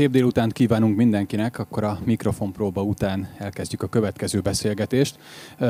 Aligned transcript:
Szép 0.00 0.10
délután 0.10 0.48
kívánunk 0.48 0.96
mindenkinek, 0.96 1.58
akkor 1.58 1.84
a 1.84 1.98
mikrofonpróba 2.04 2.82
után 2.82 3.28
elkezdjük 3.38 3.82
a 3.82 3.86
következő 3.86 4.40
beszélgetést. 4.40 5.18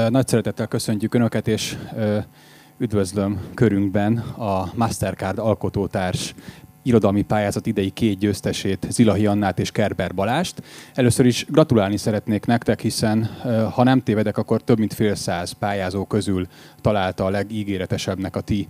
Nagy 0.09 0.29
szeretettel 0.29 0.67
köszöntjük 0.67 1.15
Önöket, 1.15 1.49
és 1.49 1.77
üdvözlöm 2.79 3.41
körünkben 3.55 4.19
a 4.19 4.73
Mastercard 4.75 5.39
alkotótárs 5.39 6.35
irodalmi 6.83 7.23
pályázat 7.23 7.67
idei 7.67 7.91
két 7.91 8.19
győztesét, 8.19 8.87
Zilahi 8.91 9.27
Annát 9.27 9.59
és 9.59 9.71
Kerber 9.71 10.15
Balást. 10.15 10.63
Először 10.95 11.27
is 11.27 11.47
gratulálni 11.49 11.97
szeretnék 11.97 12.47
nektek, 12.47 12.81
hiszen 12.81 13.25
ha 13.73 13.83
nem 13.83 14.03
tévedek, 14.03 14.39
akkor 14.39 14.63
több 14.63 14.79
mint 14.79 14.95
fél 14.95 15.15
száz 15.15 15.53
pályázó 15.53 16.05
közül 16.05 16.47
találta 16.81 17.25
a 17.25 17.31
legígéretesebbnek 17.31 18.37
a 18.37 18.41
ti 18.41 18.69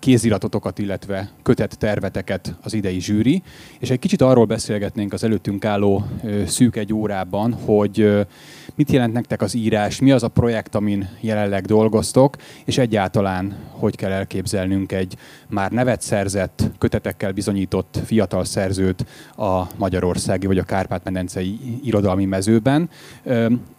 kéziratotokat, 0.00 0.78
illetve 0.78 1.30
kötett 1.42 1.70
terveteket 1.70 2.54
az 2.62 2.74
idei 2.74 3.00
zsűri, 3.00 3.42
és 3.78 3.90
egy 3.90 3.98
kicsit 3.98 4.22
arról 4.22 4.44
beszélgetnénk 4.44 5.12
az 5.12 5.24
előttünk 5.24 5.64
álló 5.64 6.04
szűk 6.46 6.76
egy 6.76 6.92
órában, 6.92 7.52
hogy 7.52 8.26
mit 8.74 8.92
jelent 8.92 9.12
nektek 9.12 9.42
az 9.42 9.54
írás, 9.54 10.00
mi 10.00 10.10
az 10.10 10.22
a 10.22 10.28
projekt, 10.28 10.74
amin 10.74 11.08
jelenleg 11.20 11.64
dolgoztok, 11.64 12.36
és 12.64 12.78
egyáltalán 12.78 13.56
hogy 13.80 13.96
kell 13.96 14.10
elképzelnünk 14.10 14.92
egy 14.92 15.16
már 15.48 15.70
nevet 15.70 16.00
szerzett, 16.00 16.70
kötetekkel 16.78 17.32
bizonyított 17.32 17.98
fiatal 18.04 18.44
szerzőt 18.44 19.06
a 19.36 19.62
magyarországi 19.76 20.46
vagy 20.46 20.58
a 20.58 20.62
kárpát-medencei 20.62 21.58
irodalmi 21.84 22.24
mezőben. 22.24 22.90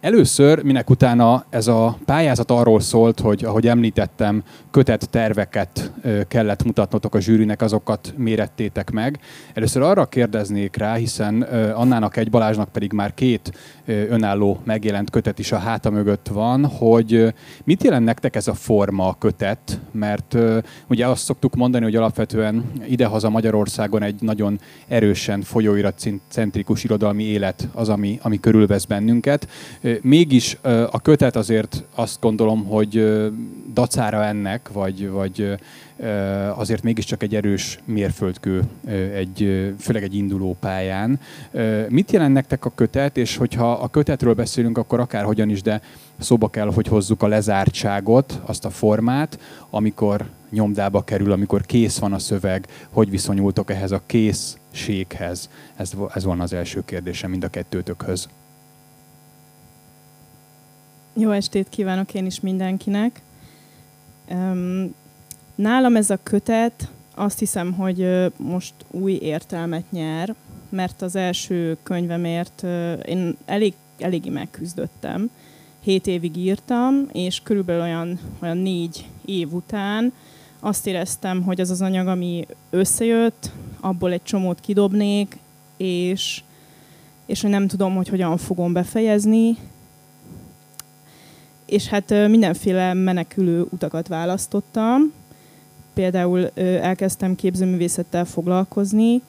Először, 0.00 0.62
minek 0.62 0.90
utána 0.90 1.44
ez 1.50 1.66
a 1.66 1.98
pályázat 2.04 2.50
arról 2.50 2.80
szólt, 2.80 3.20
hogy 3.20 3.44
ahogy 3.44 3.68
említettem, 3.68 4.42
kötett 4.70 5.00
terveket 5.00 5.92
kellett 6.28 6.64
mutatnotok 6.64 7.14
a 7.14 7.20
zsűrinek, 7.20 7.62
azokat 7.62 8.14
mérettétek 8.16 8.90
meg. 8.90 9.18
Először 9.54 9.82
arra 9.82 10.06
kérdeznék 10.06 10.76
rá, 10.76 10.94
hiszen 10.94 11.42
Annának 11.74 12.16
egy 12.16 12.30
Balázsnak 12.30 12.68
pedig 12.68 12.92
már 12.92 13.14
két 13.14 13.52
önálló 13.86 14.60
megjelent 14.64 15.10
kötet 15.10 15.38
is 15.38 15.52
a 15.52 15.58
háta 15.58 15.90
mögött 15.90 16.28
van, 16.28 16.66
hogy 16.66 17.34
mit 17.64 17.84
jelent 17.84 18.04
nektek 18.04 18.36
ez 18.36 18.48
a 18.48 18.54
forma, 18.54 19.08
a 19.08 19.16
kötet, 19.18 19.80
mert 19.90 20.36
ugye 20.88 21.06
azt 21.06 21.24
szoktuk 21.24 21.54
mondani, 21.54 21.84
hogy 21.84 21.96
alapvetően 21.96 22.72
idehaza 22.88 23.30
Magyarországon 23.30 24.02
egy 24.02 24.20
nagyon 24.20 24.60
erősen 24.88 25.42
folyóiratcentrikus 25.42 26.84
irodalmi 26.84 27.24
élet 27.24 27.68
az, 27.72 27.88
ami, 27.88 28.18
ami 28.22 28.40
körülvesz 28.40 28.84
bennünket. 28.84 29.48
Mégis 30.02 30.58
a 30.90 31.00
kötet 31.00 31.36
azért 31.36 31.84
azt 31.94 32.20
gondolom, 32.20 32.64
hogy 32.64 33.20
dacára 33.72 34.24
ennek, 34.24 34.70
vagy, 34.72 35.10
vagy 35.10 35.54
azért 36.54 36.82
mégiscsak 36.82 37.22
egy 37.22 37.34
erős 37.34 37.78
mérföldkő, 37.84 38.62
egy, 39.14 39.72
főleg 39.78 40.02
egy 40.02 40.14
induló 40.14 40.56
pályán. 40.60 41.20
Mit 41.88 42.12
jelent 42.12 42.32
nektek 42.32 42.64
a 42.64 42.72
kötet, 42.74 43.16
és 43.16 43.36
hogyha 43.36 43.72
a 43.72 43.88
kötetről 43.88 44.34
beszélünk, 44.34 44.78
akkor 44.78 45.00
akárhogyan 45.00 45.48
is, 45.48 45.62
de 45.62 45.82
szóba 46.18 46.48
kell, 46.48 46.72
hogy 46.72 46.88
hozzuk 46.88 47.22
a 47.22 47.26
lezártságot, 47.26 48.40
azt 48.44 48.64
a 48.64 48.70
formát, 48.70 49.38
amikor 49.70 50.30
nyomdába 50.50 51.04
kerül, 51.04 51.32
amikor 51.32 51.62
kész 51.62 51.98
van 51.98 52.12
a 52.12 52.18
szöveg, 52.18 52.66
hogy 52.90 53.10
viszonyultok 53.10 53.70
ehhez 53.70 53.90
a 53.90 54.02
készséghez? 54.06 55.50
Ez, 55.76 55.92
ez 56.14 56.24
volna 56.24 56.42
az 56.42 56.52
első 56.52 56.82
kérdésem 56.84 57.30
mind 57.30 57.44
a 57.44 57.48
kettőtökhöz. 57.48 58.28
Jó 61.14 61.30
estét 61.30 61.68
kívánok 61.68 62.14
én 62.14 62.26
is 62.26 62.40
mindenkinek. 62.40 63.20
Nálam 65.54 65.96
ez 65.96 66.10
a 66.10 66.18
kötet 66.22 66.88
azt 67.14 67.38
hiszem, 67.38 67.72
hogy 67.72 68.08
most 68.36 68.74
új 68.90 69.12
értelmet 69.12 69.90
nyer, 69.90 70.34
mert 70.68 71.02
az 71.02 71.16
első 71.16 71.76
könyvemért 71.82 72.62
én 73.04 73.36
elég, 73.44 73.74
eléggé 73.98 74.28
megküzdöttem. 74.28 75.30
Hét 75.80 76.06
évig 76.06 76.36
írtam, 76.36 77.08
és 77.12 77.40
körülbelül 77.42 77.82
olyan, 77.82 78.18
olyan 78.42 78.56
négy 78.56 79.06
év 79.24 79.52
után 79.52 80.12
azt 80.60 80.86
éreztem, 80.86 81.42
hogy 81.42 81.60
az 81.60 81.70
az 81.70 81.82
anyag, 81.82 82.06
ami 82.06 82.46
összejött, 82.70 83.50
abból 83.80 84.12
egy 84.12 84.22
csomót 84.22 84.60
kidobnék, 84.60 85.38
és, 85.76 86.42
és 87.26 87.40
hogy 87.40 87.50
nem 87.50 87.66
tudom, 87.66 87.94
hogy 87.94 88.08
hogyan 88.08 88.36
fogom 88.36 88.72
befejezni. 88.72 89.56
És 91.66 91.88
hát 91.88 92.10
mindenféle 92.10 92.94
menekülő 92.94 93.66
utakat 93.70 94.08
választottam, 94.08 95.12
például 95.94 96.50
elkezdtem 96.80 97.34
képzőművészettel 97.34 98.24
foglalkozni, 98.24 99.22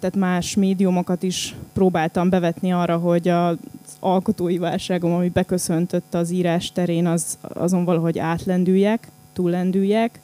tehát 0.00 0.16
más 0.16 0.54
médiumokat 0.54 1.22
is 1.22 1.54
próbáltam 1.72 2.28
bevetni 2.28 2.72
arra, 2.72 2.96
hogy 2.96 3.28
az 3.28 3.56
alkotói 4.00 4.58
válságom, 4.58 5.12
ami 5.12 5.28
beköszöntött 5.28 6.14
az 6.14 6.30
írás 6.30 6.72
terén, 6.72 7.06
az, 7.06 7.38
azon 7.40 7.84
valahogy 7.84 8.18
átlendüljek, 8.18 9.08
túllendüljek, 9.32 10.20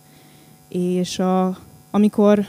és 0.69 1.19
a, 1.19 1.59
amikor 1.91 2.47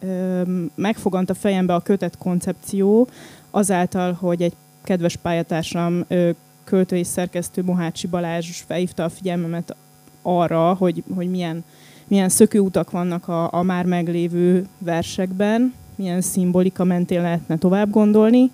ö, 0.00 0.42
megfogant 0.74 1.30
a 1.30 1.34
fejembe 1.34 1.74
a 1.74 1.80
kötet 1.80 2.18
koncepció, 2.18 3.08
azáltal, 3.50 4.12
hogy 4.12 4.42
egy 4.42 4.54
kedves 4.82 5.16
pályatársam, 5.16 6.04
ö, 6.08 6.30
költő 6.64 6.96
és 6.96 7.06
szerkesztő 7.06 7.62
Mohácsi 7.62 8.06
Balázs 8.06 8.60
felhívta 8.66 9.04
a 9.04 9.08
figyelmemet 9.08 9.76
arra, 10.22 10.74
hogy, 10.74 11.02
hogy 11.14 11.30
milyen 11.30 11.64
milyen 12.08 12.28
szökőutak 12.28 12.90
vannak 12.90 13.28
a, 13.28 13.52
a 13.52 13.62
már 13.62 13.84
meglévő 13.84 14.66
versekben, 14.78 15.74
milyen 15.94 16.20
szimbolika 16.20 16.84
mentén 16.84 17.22
lehetne 17.22 17.58
tovább 17.58 17.90
gondolni, 17.90 18.50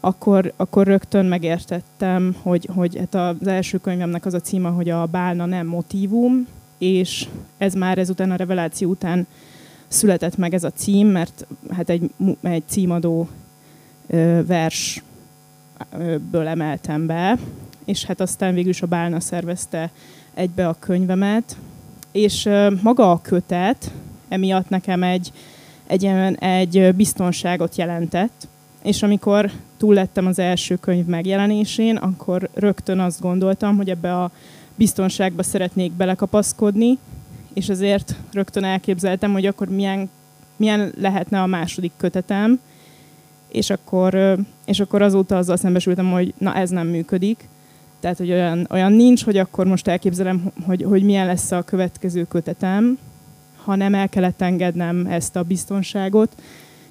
akkor, 0.00 0.52
akkor 0.56 0.86
rögtön 0.86 1.26
megértettem, 1.26 2.36
hogy, 2.42 2.68
hogy 2.74 2.98
hát 2.98 3.14
az 3.14 3.46
első 3.46 3.78
könyvemnek 3.78 4.26
az 4.26 4.34
a 4.34 4.40
címa, 4.40 4.70
hogy 4.70 4.90
a 4.90 5.06
bálna 5.06 5.46
nem 5.46 5.66
motívum, 5.66 6.46
és 6.78 7.28
ez 7.58 7.74
már 7.74 7.98
ezután 7.98 8.30
a 8.30 8.36
reveláció 8.36 8.90
után 8.90 9.26
született 9.88 10.36
meg 10.36 10.54
ez 10.54 10.64
a 10.64 10.70
cím, 10.70 11.06
mert 11.06 11.46
hát 11.70 11.90
egy, 11.90 12.10
egy 12.42 12.62
címadó 12.66 13.28
ö, 14.06 14.40
versből 14.46 16.46
emeltem 16.46 17.06
be, 17.06 17.38
és 17.84 18.04
hát 18.04 18.20
aztán 18.20 18.54
végül 18.54 18.70
is 18.70 18.82
a 18.82 18.86
Bálna 18.86 19.20
szervezte 19.20 19.90
egybe 20.34 20.68
a 20.68 20.76
könyvemet, 20.78 21.56
és 22.14 22.48
maga 22.82 23.10
a 23.10 23.20
kötet 23.20 23.90
emiatt 24.28 24.68
nekem 24.68 25.02
egy, 25.02 25.32
egy, 25.86 26.04
egy 26.38 26.94
biztonságot 26.94 27.76
jelentett, 27.76 28.48
és 28.82 29.02
amikor 29.02 29.50
túl 29.76 29.94
lettem 29.94 30.26
az 30.26 30.38
első 30.38 30.76
könyv 30.76 31.06
megjelenésén, 31.06 31.96
akkor 31.96 32.48
rögtön 32.54 32.98
azt 32.98 33.20
gondoltam, 33.20 33.76
hogy 33.76 33.90
ebbe 33.90 34.22
a 34.22 34.30
biztonságba 34.74 35.42
szeretnék 35.42 35.92
belekapaszkodni, 35.92 36.98
és 37.52 37.68
ezért 37.68 38.14
rögtön 38.32 38.64
elképzeltem, 38.64 39.32
hogy 39.32 39.46
akkor 39.46 39.68
milyen, 39.68 40.10
milyen 40.56 40.92
lehetne 41.00 41.42
a 41.42 41.46
második 41.46 41.92
kötetem, 41.96 42.60
és 43.48 43.70
akkor, 43.70 44.38
és 44.64 44.80
akkor 44.80 45.02
azóta 45.02 45.36
azzal 45.36 45.56
szembesültem, 45.56 46.10
hogy 46.10 46.34
na 46.38 46.54
ez 46.54 46.70
nem 46.70 46.86
működik, 46.86 47.48
tehát, 48.04 48.18
hogy 48.18 48.30
olyan, 48.30 48.66
olyan 48.70 48.92
nincs, 48.92 49.24
hogy 49.24 49.36
akkor 49.36 49.66
most 49.66 49.88
elképzelem, 49.88 50.52
hogy, 50.66 50.82
hogy 50.82 51.02
milyen 51.02 51.26
lesz 51.26 51.50
a 51.50 51.62
következő 51.62 52.24
kötetem, 52.24 52.98
hanem 53.56 53.94
el 53.94 54.08
kellett 54.08 54.42
engednem 54.42 55.06
ezt 55.06 55.36
a 55.36 55.42
biztonságot, 55.42 56.42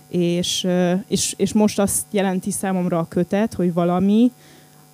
és, 0.07 0.67
és, 1.07 1.33
és 1.37 1.53
most 1.53 1.79
azt 1.79 2.05
jelenti 2.11 2.51
számomra 2.51 2.99
a 2.99 3.07
kötet, 3.07 3.53
hogy 3.53 3.73
valami, 3.73 4.31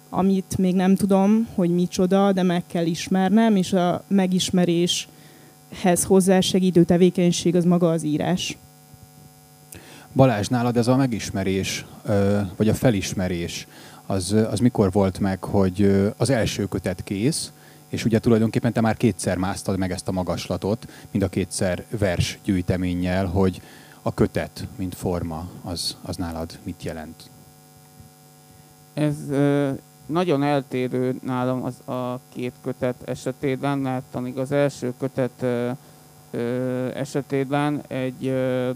amit 0.09 0.57
még 0.57 0.75
nem 0.75 0.95
tudom, 0.95 1.47
hogy 1.55 1.69
micsoda, 1.69 2.31
de 2.31 2.43
meg 2.43 2.63
kell 2.67 2.85
ismernem, 2.85 3.55
és 3.55 3.73
a 3.73 4.03
megismeréshez 4.07 6.03
hozzásegítő 6.07 6.83
tevékenység 6.83 7.55
az 7.55 7.65
maga 7.65 7.89
az 7.89 8.03
írás. 8.03 8.57
Balázs, 10.13 10.47
nálad 10.47 10.77
ez 10.77 10.87
a 10.87 10.95
megismerés, 10.95 11.85
vagy 12.55 12.69
a 12.69 12.73
felismerés, 12.73 13.67
az, 14.09 14.31
az 14.31 14.59
mikor 14.59 14.91
volt 14.91 15.19
meg, 15.19 15.43
hogy 15.43 16.11
az 16.17 16.29
első 16.29 16.65
kötet 16.65 17.03
kész, 17.03 17.51
és 17.87 18.05
ugye 18.05 18.19
tulajdonképpen 18.19 18.73
te 18.73 18.81
már 18.81 18.97
kétszer 18.97 19.37
másztad 19.37 19.77
meg 19.77 19.91
ezt 19.91 20.07
a 20.07 20.11
magaslatot, 20.11 20.87
mind 21.11 21.23
a 21.23 21.29
kétszer 21.29 21.85
vers 21.97 22.39
gyűjteménnyel, 22.43 23.25
hogy 23.25 23.61
a 24.01 24.13
kötet, 24.13 24.67
mint 24.75 24.95
forma, 24.95 25.49
az, 25.63 25.97
az 26.01 26.15
nálad 26.15 26.59
mit 26.63 26.83
jelent? 26.83 27.29
Ez 28.93 29.15
ö, 29.29 29.69
nagyon 30.05 30.43
eltérő 30.43 31.19
nálam 31.23 31.63
az 31.63 31.95
a 31.95 32.19
két 32.29 32.53
kötet 32.63 32.95
esetében, 33.05 33.77
mert 33.77 34.15
amíg 34.15 34.37
az 34.37 34.51
első 34.51 34.93
kötet 34.99 35.41
ö, 35.41 35.69
ö, 36.31 36.87
esetében 36.95 37.83
egy 37.87 38.27
ö, 38.27 38.69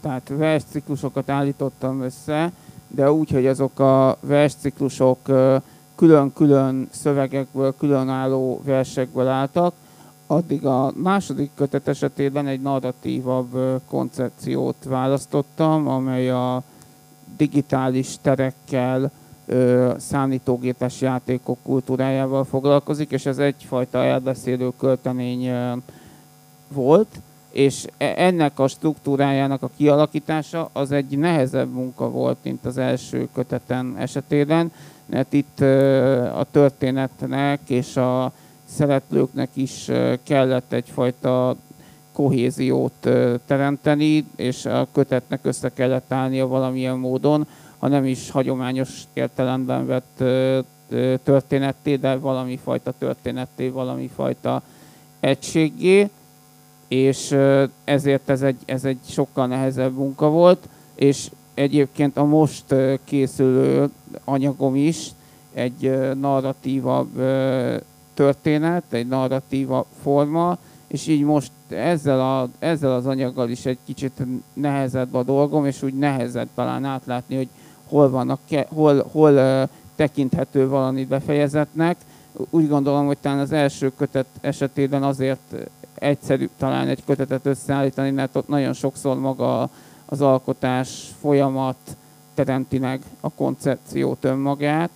tehát 0.00 0.28
versciklusokat 0.28 1.28
állítottam 1.28 2.00
össze, 2.00 2.52
de 2.94 3.12
úgy, 3.12 3.30
hogy 3.30 3.46
azok 3.46 3.80
a 3.80 4.16
versciklusok 4.20 5.18
külön-külön 5.94 6.88
szövegekből, 6.90 7.74
különálló 7.78 8.60
versekből 8.64 9.28
álltak, 9.28 9.74
addig 10.26 10.66
a 10.66 10.92
második 10.96 11.50
kötet 11.54 11.88
esetében 11.88 12.46
egy 12.46 12.60
narratívabb 12.60 13.80
koncepciót 13.88 14.76
választottam, 14.84 15.88
amely 15.88 16.30
a 16.30 16.62
digitális 17.36 18.16
terekkel, 18.22 19.10
számítógépes 19.96 21.00
játékok 21.00 21.58
kultúrájával 21.62 22.44
foglalkozik, 22.44 23.10
és 23.10 23.26
ez 23.26 23.38
egyfajta 23.38 24.04
elbeszélő 24.04 24.70
költemény 24.78 25.50
volt, 26.68 27.20
és 27.52 27.84
e, 27.96 28.14
ennek 28.16 28.58
a 28.58 28.68
struktúrájának 28.68 29.62
a 29.62 29.70
kialakítása 29.76 30.70
az 30.72 30.92
egy 30.92 31.18
nehezebb 31.18 31.72
munka 31.72 32.10
volt, 32.10 32.38
mint 32.42 32.64
az 32.64 32.78
első 32.78 33.28
köteten 33.34 33.94
esetében, 33.98 34.72
mert 35.06 35.32
itt 35.32 35.60
a 36.34 36.46
történetnek 36.50 37.60
és 37.66 37.96
a 37.96 38.32
szereplőknek 38.64 39.48
is 39.54 39.90
kellett 40.22 40.72
egyfajta 40.72 41.56
kohéziót 42.12 43.08
teremteni, 43.46 44.26
és 44.36 44.66
a 44.66 44.86
kötetnek 44.92 45.40
össze 45.42 45.68
kellett 45.68 46.12
állnia 46.12 46.46
valamilyen 46.46 46.98
módon, 46.98 47.46
ha 47.78 47.88
nem 47.88 48.04
is 48.04 48.30
hagyományos 48.30 49.02
értelemben 49.12 49.86
vett 49.86 50.22
történetté, 51.22 51.96
de 51.96 52.16
valami 52.16 52.56
fajta 52.56 52.92
történetté, 52.98 53.68
valami 53.68 54.10
fajta 54.14 54.62
egységgé, 55.20 56.10
és 56.92 57.36
ezért 57.84 58.28
ez 58.28 58.42
egy, 58.42 58.56
ez 58.64 58.84
egy 58.84 58.98
sokkal 59.08 59.46
nehezebb 59.46 59.96
munka 59.96 60.28
volt, 60.28 60.68
és 60.94 61.30
egyébként 61.54 62.16
a 62.16 62.24
most 62.24 62.74
készülő 63.04 63.90
anyagom 64.24 64.74
is 64.74 65.10
egy 65.52 65.98
narratíva 66.20 67.06
történet, 68.14 68.82
egy 68.88 69.08
narratíva 69.08 69.86
forma, 70.02 70.58
és 70.86 71.06
így 71.06 71.22
most 71.22 71.50
ezzel, 71.68 72.20
a, 72.20 72.48
ezzel 72.58 72.92
az 72.92 73.06
anyaggal 73.06 73.48
is 73.48 73.66
egy 73.66 73.78
kicsit 73.84 74.22
nehezebb 74.52 75.14
a 75.14 75.22
dolgom, 75.22 75.66
és 75.66 75.82
úgy 75.82 75.94
nehezebb 75.94 76.48
talán 76.54 76.84
átlátni, 76.84 77.36
hogy 77.36 77.48
hol, 77.88 78.10
vannak, 78.10 78.40
hol, 78.68 79.04
hol 79.12 79.68
tekinthető 79.96 80.68
valami 80.68 81.04
befejezetnek. 81.04 81.96
Úgy 82.50 82.68
gondolom, 82.68 83.06
hogy 83.06 83.18
talán 83.20 83.38
az 83.38 83.52
első 83.52 83.92
kötet 83.96 84.26
esetében 84.40 85.02
azért 85.02 85.54
egyszerűbb 86.02 86.50
talán 86.58 86.88
egy 86.88 87.04
kötetet 87.04 87.46
összeállítani, 87.46 88.10
mert 88.10 88.36
ott 88.36 88.48
nagyon 88.48 88.72
sokszor 88.72 89.18
maga 89.18 89.68
az 90.06 90.20
alkotás 90.20 91.10
folyamat 91.20 91.76
teremti 92.34 92.78
meg 92.78 93.00
a 93.20 93.30
koncepciót 93.30 94.24
önmagát, 94.24 94.90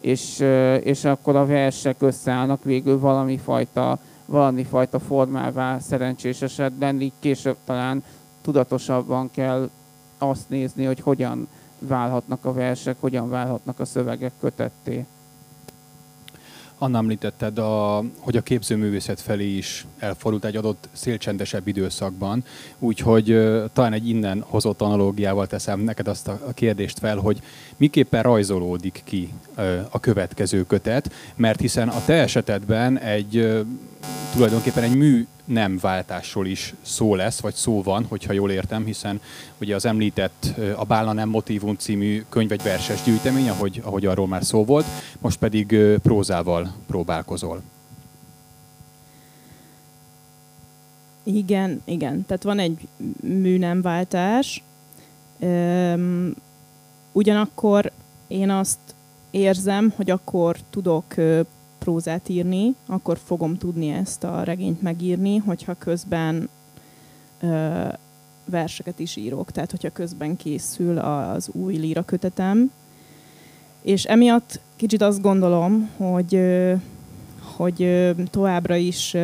és, 0.00 0.38
és 0.82 1.04
akkor 1.04 1.36
a 1.36 1.46
versek 1.46 1.96
összeállnak 1.98 2.64
végül 2.64 2.98
valami 2.98 3.38
fajta, 3.38 3.98
valami 4.26 4.64
fajta 4.64 4.98
formává 4.98 5.78
szerencsés 5.78 6.42
esetben, 6.42 7.00
így 7.00 7.12
később 7.18 7.56
talán 7.64 8.04
tudatosabban 8.42 9.30
kell 9.30 9.70
azt 10.18 10.48
nézni, 10.48 10.84
hogy 10.84 11.00
hogyan 11.00 11.48
válhatnak 11.78 12.44
a 12.44 12.52
versek, 12.52 12.96
hogyan 13.00 13.28
válhatnak 13.28 13.80
a 13.80 13.84
szövegek 13.84 14.32
kötetté. 14.40 15.06
Anna 16.78 16.98
említetted, 16.98 17.58
a, 17.58 18.02
hogy 18.18 18.36
a 18.36 18.40
képzőművészet 18.40 19.20
felé 19.20 19.56
is 19.56 19.86
elfordult 19.98 20.44
egy 20.44 20.56
adott 20.56 20.88
szélcsendesebb 20.92 21.66
időszakban, 21.66 22.44
úgyhogy 22.78 23.24
talán 23.72 23.92
egy 23.92 24.08
innen 24.08 24.44
hozott 24.46 24.80
analógiával 24.80 25.46
teszem 25.46 25.80
neked 25.80 26.08
azt 26.08 26.28
a, 26.28 26.40
kérdést 26.54 26.98
fel, 26.98 27.16
hogy 27.16 27.40
miképpen 27.76 28.22
rajzolódik 28.22 29.02
ki 29.04 29.32
a 29.90 30.00
következő 30.00 30.66
kötet, 30.66 31.12
mert 31.36 31.60
hiszen 31.60 31.88
a 31.88 32.04
te 32.04 32.14
esetedben 32.14 32.98
egy 32.98 33.64
tulajdonképpen 34.32 34.82
egy 34.82 34.96
mű 34.96 35.26
nem 35.44 35.78
váltásról 35.80 36.46
is 36.46 36.74
szó 36.82 37.14
lesz, 37.14 37.40
vagy 37.40 37.54
szó 37.54 37.82
van, 37.82 38.04
hogyha 38.08 38.32
jól 38.32 38.50
értem, 38.50 38.84
hiszen 38.84 39.20
ugye 39.60 39.74
az 39.74 39.84
említett 39.84 40.54
a 40.76 40.84
Bálna 40.84 41.12
nem 41.12 41.28
motivum 41.28 41.76
című 41.76 42.24
könyv 42.28 42.52
egy 42.52 42.62
verses 42.62 43.02
gyűjtemény, 43.02 43.48
ahogy, 43.48 43.80
ahogy 43.84 44.06
arról 44.06 44.26
már 44.26 44.44
szó 44.44 44.64
volt, 44.64 44.86
most 45.18 45.38
pedig 45.38 45.76
prózával 46.02 46.74
próbálkozol. 46.86 47.62
Igen, 51.22 51.82
igen. 51.84 52.24
Tehát 52.26 52.42
van 52.42 52.58
egy 52.58 52.88
műnemváltás. 53.20 54.62
Üm, 55.40 56.34
ugyanakkor 57.12 57.92
én 58.26 58.50
azt 58.50 58.78
érzem, 59.30 59.92
hogy 59.96 60.10
akkor 60.10 60.56
tudok 60.70 61.14
prózát 61.86 62.28
írni, 62.28 62.74
akkor 62.86 63.18
fogom 63.24 63.56
tudni 63.56 63.88
ezt 63.88 64.24
a 64.24 64.42
regényt 64.42 64.82
megírni, 64.82 65.36
hogyha 65.36 65.74
közben 65.74 66.48
ö, 67.40 67.82
verseket 68.44 68.98
is 68.98 69.16
írok, 69.16 69.50
tehát 69.50 69.70
hogyha 69.70 69.90
közben 69.90 70.36
készül 70.36 70.98
az 70.98 71.48
új 71.52 71.76
líra 71.76 72.02
kötetem. 72.02 72.70
És 73.82 74.04
emiatt 74.04 74.60
kicsit 74.76 75.02
azt 75.02 75.20
gondolom, 75.20 75.90
hogy, 75.96 76.40
hogy 77.56 78.10
továbbra 78.30 78.76
is 78.76 79.16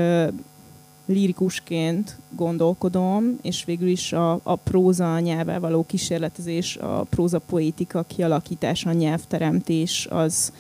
lirikusként 1.06 2.18
gondolkodom, 2.30 3.38
és 3.40 3.64
végül 3.64 3.88
is 3.88 4.12
a, 4.12 4.40
a 4.42 4.56
próza 4.56 5.18
nyelvvel 5.18 5.60
való 5.60 5.84
kísérletezés, 5.86 6.76
a 6.76 7.02
próza 7.10 7.38
poétika 7.38 8.02
kialakítása, 8.02 8.90
a 8.90 8.92
nyelvteremtés 8.92 10.06
az, 10.10 10.52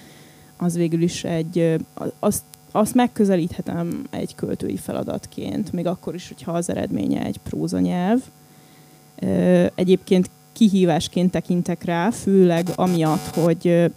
az 0.62 0.76
végül 0.76 1.02
is 1.02 1.24
egy, 1.24 1.76
azt, 2.18 2.42
azt 2.70 2.94
megközelíthetem 2.94 4.06
egy 4.10 4.34
költői 4.34 4.76
feladatként, 4.76 5.72
még 5.72 5.86
akkor 5.86 6.14
is, 6.14 6.28
hogyha 6.28 6.52
az 6.52 6.70
eredménye 6.70 7.24
egy 7.24 7.38
prózanyelv. 7.38 8.20
Egyébként 9.74 10.30
kihívásként 10.52 11.30
tekintek 11.30 11.84
rá, 11.84 12.10
főleg 12.10 12.68
amiatt, 12.74 13.34
hogy 13.34 13.92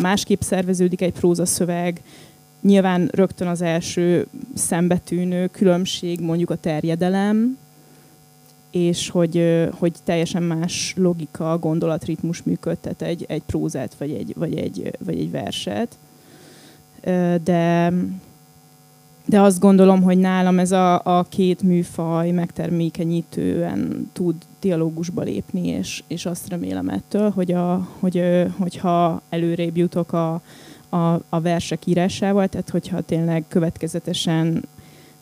másképp 0.00 0.40
szerveződik 0.40 1.00
egy 1.00 1.12
prózaszöveg, 1.12 2.02
nyilván 2.60 3.08
rögtön 3.12 3.48
az 3.48 3.62
első 3.62 4.26
szembetűnő 4.54 5.46
különbség 5.46 6.20
mondjuk 6.20 6.50
a 6.50 6.56
terjedelem, 6.56 7.58
és 8.70 9.08
hogy, 9.08 9.68
hogy 9.78 9.92
teljesen 10.04 10.42
más 10.42 10.94
logika, 10.96 11.58
gondolatritmus 11.58 12.42
működtet 12.42 13.02
egy, 13.02 13.24
egy 13.28 13.42
prózát 13.42 13.94
vagy 13.98 14.10
egy, 14.10 14.34
vagy, 14.36 14.56
egy, 14.56 14.92
vagy 15.04 15.18
egy 15.18 15.30
verset. 15.30 15.98
De, 17.42 17.92
de 19.26 19.40
azt 19.40 19.60
gondolom, 19.60 20.02
hogy 20.02 20.18
nálam 20.18 20.58
ez 20.58 20.72
a, 20.72 21.18
a 21.18 21.26
két 21.28 21.62
műfaj 21.62 22.30
megtermékenyítően 22.30 24.10
tud 24.12 24.34
dialógusba 24.60 25.22
lépni, 25.22 25.68
és, 25.68 26.02
és 26.06 26.26
azt 26.26 26.48
remélem 26.48 26.88
ettől, 26.88 27.30
hogy, 27.30 27.52
a, 27.52 27.88
hogy 27.98 28.22
hogyha 28.58 29.22
előrébb 29.28 29.76
jutok 29.76 30.12
a, 30.12 30.40
a, 30.88 31.20
a 31.28 31.40
versek 31.40 31.86
írásával, 31.86 32.48
tehát 32.48 32.70
hogyha 32.70 33.00
tényleg 33.00 33.44
következetesen 33.48 34.64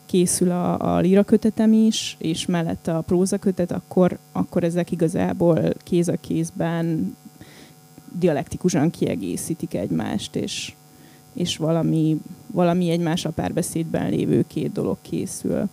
készül 0.09 0.51
a, 0.51 0.95
a 0.95 0.99
lírakötetem 0.99 1.73
is, 1.73 2.15
és 2.19 2.45
mellette 2.45 2.95
a 2.95 3.01
prózakötet, 3.01 3.71
akkor, 3.71 4.17
akkor 4.31 4.63
ezek 4.63 4.91
igazából 4.91 5.73
kéz 5.83 6.07
a 6.07 6.15
kézben 6.21 7.15
dialektikusan 8.19 8.89
kiegészítik 8.89 9.73
egymást, 9.73 10.35
és, 10.35 10.73
és 11.33 11.57
valami, 11.57 12.21
valami 12.47 12.89
egymás 12.89 13.25
a 13.25 13.29
párbeszédben 13.29 14.09
lévő 14.09 14.45
két 14.47 14.71
dolog 14.71 14.97
készül 15.01 15.69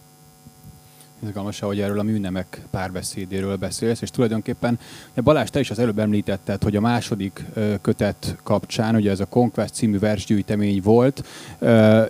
izgalmas, 1.25 1.61
hogy 1.61 1.81
erről 1.81 1.99
a 1.99 2.03
műnemek 2.03 2.63
párbeszédéről 2.71 3.57
beszélsz, 3.57 4.03
és 4.03 4.11
tulajdonképpen 4.11 4.79
Balázs, 5.23 5.49
te 5.49 5.61
is 5.61 5.71
az 5.71 5.79
előbb 5.79 5.99
említetted, 5.99 6.63
hogy 6.63 6.77
a 6.77 6.81
második 6.81 7.45
kötet 7.81 8.37
kapcsán, 8.43 8.95
ugye 8.95 9.11
ez 9.11 9.21
a 9.21 9.27
Conquest 9.27 9.75
című 9.75 9.99
versgyűjtemény 9.99 10.81
volt, 10.83 11.25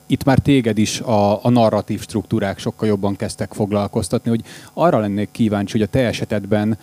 itt 0.06 0.24
már 0.24 0.38
téged 0.38 0.78
is 0.78 1.00
a, 1.00 1.44
a 1.44 1.50
narratív 1.50 2.00
struktúrák 2.00 2.58
sokkal 2.58 2.88
jobban 2.88 3.16
kezdtek 3.16 3.52
foglalkoztatni, 3.52 4.30
hogy 4.30 4.44
arra 4.72 4.98
lennék 4.98 5.30
kíváncsi, 5.30 5.72
hogy 5.72 5.82
a 5.82 5.90
te 5.90 6.06
esetedben 6.06 6.78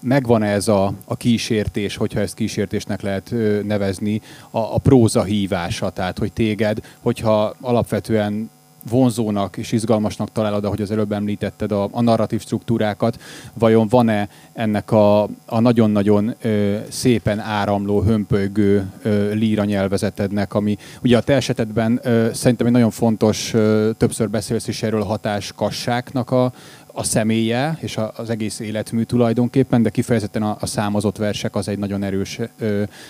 megvan 0.00 0.42
ez 0.42 0.68
a, 0.68 0.92
a 1.04 1.16
kísértés, 1.16 1.96
hogyha 1.96 2.20
ezt 2.20 2.34
kísértésnek 2.34 3.02
lehet 3.02 3.34
nevezni, 3.64 4.20
a, 4.50 4.58
a 4.58 4.78
próza 4.78 5.22
hívása, 5.22 5.90
tehát 5.90 6.18
hogy 6.18 6.32
téged, 6.32 6.78
hogyha 7.00 7.54
alapvetően 7.60 8.50
vonzónak 8.90 9.56
és 9.56 9.72
izgalmasnak 9.72 10.32
találod, 10.32 10.64
ahogy 10.64 10.80
az 10.80 10.90
előbb 10.90 11.12
említetted, 11.12 11.72
a, 11.72 11.88
a 11.90 12.02
narratív 12.02 12.40
struktúrákat, 12.40 13.20
vajon 13.54 13.88
van-e 13.88 14.28
ennek 14.52 14.92
a, 14.92 15.22
a 15.46 15.60
nagyon-nagyon 15.60 16.34
ö, 16.42 16.76
szépen 16.88 17.38
áramló, 17.38 18.02
hömpölygő 18.02 18.92
ö, 19.02 19.32
líra 19.32 19.64
nyelvezetednek, 19.64 20.54
ami 20.54 20.76
ugye 21.02 21.16
a 21.16 21.20
te 21.20 21.34
esetedben 21.34 22.00
ö, 22.02 22.28
szerintem 22.32 22.66
egy 22.66 22.72
nagyon 22.72 22.90
fontos, 22.90 23.54
ö, 23.54 23.90
többször 23.96 24.30
beszélsz 24.30 24.68
is 24.68 24.82
erről 24.82 25.02
hatáskassáknak 25.02 26.30
a, 26.30 26.52
a 26.96 27.02
személye 27.02 27.78
és 27.80 27.98
az 28.16 28.30
egész 28.30 28.60
életmű 28.60 29.02
tulajdonképpen, 29.02 29.82
de 29.82 29.90
kifejezetten 29.90 30.42
a, 30.42 30.56
a 30.60 30.66
számozott 30.66 31.16
versek 31.16 31.54
az 31.54 31.68
egy 31.68 31.78
nagyon 31.78 32.02
erős 32.02 32.40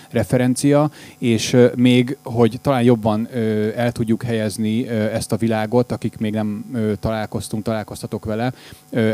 referencia, 0.09 0.89
és 1.17 1.57
még, 1.75 2.17
hogy 2.23 2.57
talán 2.61 2.83
jobban 2.83 3.27
el 3.75 3.91
tudjuk 3.91 4.23
helyezni 4.23 4.87
ezt 4.87 5.31
a 5.31 5.37
világot, 5.37 5.91
akik 5.91 6.17
még 6.17 6.33
nem 6.33 6.65
találkoztunk, 6.99 7.63
találkoztatok 7.63 8.25
vele. 8.25 8.53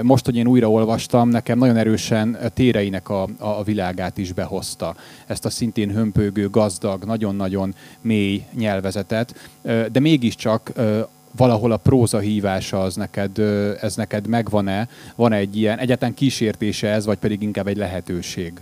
Most, 0.02 0.26
hogy 0.26 0.36
én 0.36 0.48
újra 0.48 0.70
olvastam, 0.70 1.30
nekem 1.30 1.58
nagyon 1.58 1.78
erősen 1.78 2.38
téreinek 2.54 3.10
a, 3.10 3.28
a 3.38 3.64
világát 3.64 4.18
is 4.18 4.34
behozta. 4.34 4.96
Ezt 5.28 5.46
a 5.46 5.50
szintén 5.50 5.92
hömpögő, 5.92 6.50
gazdag, 6.50 7.04
nagyon-nagyon 7.04 7.76
mély 8.02 8.44
nyelvezetet, 8.54 9.50
de 9.92 10.00
mégiscsak 10.00 10.72
ö, 10.76 11.02
valahol 11.36 11.72
a 11.72 11.78
próza 11.78 12.20
hívása 12.20 12.82
az 12.82 12.96
neked, 12.96 13.40
ez 13.82 13.96
neked 13.96 14.28
megvan-e? 14.28 14.88
Van 15.16 15.32
-e 15.32 15.36
egy 15.36 15.58
ilyen, 15.58 15.78
egyáltalán 15.78 16.14
kísértése 16.14 16.88
ez, 16.88 17.06
vagy 17.06 17.18
pedig 17.18 17.42
inkább 17.42 17.68
egy 17.68 17.78
lehetőség? 17.78 18.54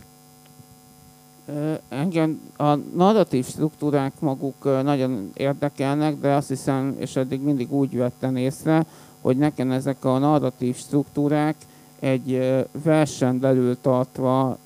Engem 1.90 2.42
a 2.58 2.76
narratív 2.76 3.46
struktúrák 3.46 4.14
maguk 4.20 4.64
nagyon 4.84 5.32
érdekelnek, 5.34 6.20
de 6.20 6.34
azt 6.34 6.48
hiszem, 6.48 6.96
és 7.00 7.16
eddig 7.16 7.42
mindig 7.42 7.74
úgy 7.74 7.98
vettem 7.98 8.36
észre, 8.36 8.86
hogy 9.22 9.38
nekem 9.38 9.72
ezek 9.72 10.06
a 10.06 10.18
narratív 10.18 10.76
struktúrák 10.76 11.56
egy 12.00 12.56
versen 12.84 13.40
belül 13.40 13.78
tartva 13.82 14.58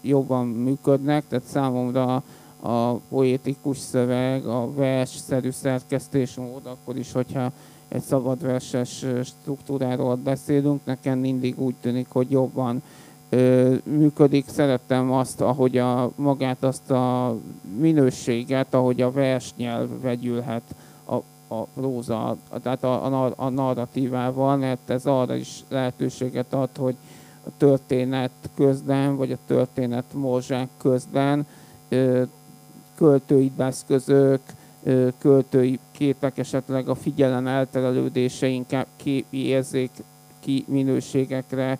jobban 0.00 0.46
működnek, 0.46 1.24
tehát 1.28 1.44
számomra 1.44 2.22
a 2.62 2.92
poétikus 2.92 3.78
szöveg, 3.78 4.46
a 4.46 4.72
versszerű 4.74 5.50
szerkesztésmód, 5.50 6.66
akkor 6.66 6.96
is, 6.96 7.12
hogyha 7.12 7.52
egy 7.88 8.02
szabadverses 8.02 9.04
struktúráról 9.24 10.14
beszélünk, 10.14 10.80
nekem 10.84 11.18
mindig 11.18 11.60
úgy 11.60 11.74
tűnik, 11.80 12.06
hogy 12.08 12.30
jobban 12.30 12.82
működik. 13.84 14.48
Szerettem 14.48 15.12
azt, 15.12 15.40
ahogy 15.40 15.78
a, 15.78 16.10
magát 16.16 16.62
azt 16.62 16.90
a 16.90 17.36
minőséget, 17.78 18.74
ahogy 18.74 19.00
a 19.00 19.10
versnyelv 19.10 19.88
vegyülhet 20.00 20.74
a, 21.04 21.14
a 21.54 21.62
próza, 21.74 22.36
tehát 22.62 22.84
a, 22.84 23.24
a, 23.24 23.32
a 23.36 23.48
narratívával, 23.48 24.56
mert 24.56 24.90
ez 24.90 25.06
arra 25.06 25.34
is 25.34 25.64
lehetőséget 25.68 26.52
ad, 26.52 26.76
hogy 26.78 26.94
a 27.46 27.50
történet 27.56 28.30
közben, 28.54 29.16
vagy 29.16 29.32
a 29.32 29.38
történet 29.46 30.04
morzsák 30.14 30.68
közben 30.76 31.46
költői 33.02 33.52
eszközök, 33.56 34.40
költői 35.18 35.78
képek, 35.92 36.38
esetleg 36.38 36.88
a 36.88 36.94
figyelem 36.94 37.46
elterelődése 37.46 38.46
inkább 38.46 38.86
képi 38.96 39.46
érzék 39.46 39.90
ki 40.40 40.64
minőségekre 40.68 41.78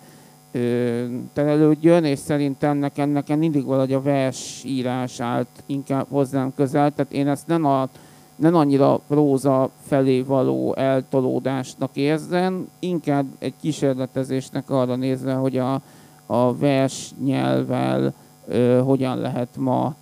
terelődjön, 1.33 2.03
és 2.03 2.19
szerintem 2.19 2.77
nekem, 2.77 3.09
nekem 3.09 3.39
mindig 3.39 3.65
valahogy 3.65 3.93
a 3.93 4.01
versírás 4.01 5.19
állt 5.19 5.47
inkább 5.65 6.05
hozzám 6.09 6.53
közel, 6.55 6.91
tehát 6.93 7.11
én 7.11 7.27
ezt 7.27 7.47
nem, 7.47 7.65
a, 7.65 7.89
nem 8.35 8.55
annyira 8.55 8.99
próza 9.07 9.69
felé 9.81 10.21
való 10.21 10.75
eltolódásnak 10.75 11.89
érzem, 11.93 12.69
inkább 12.79 13.25
egy 13.39 13.53
kísérletezésnek 13.61 14.69
arra 14.69 14.95
nézve, 14.95 15.33
hogy 15.33 15.57
a, 15.57 15.81
a 16.25 16.55
vers 16.55 17.11
nyelvvel 17.23 18.13
ö, 18.47 18.81
hogyan 18.85 19.17
lehet 19.17 19.49
ma 19.57 19.95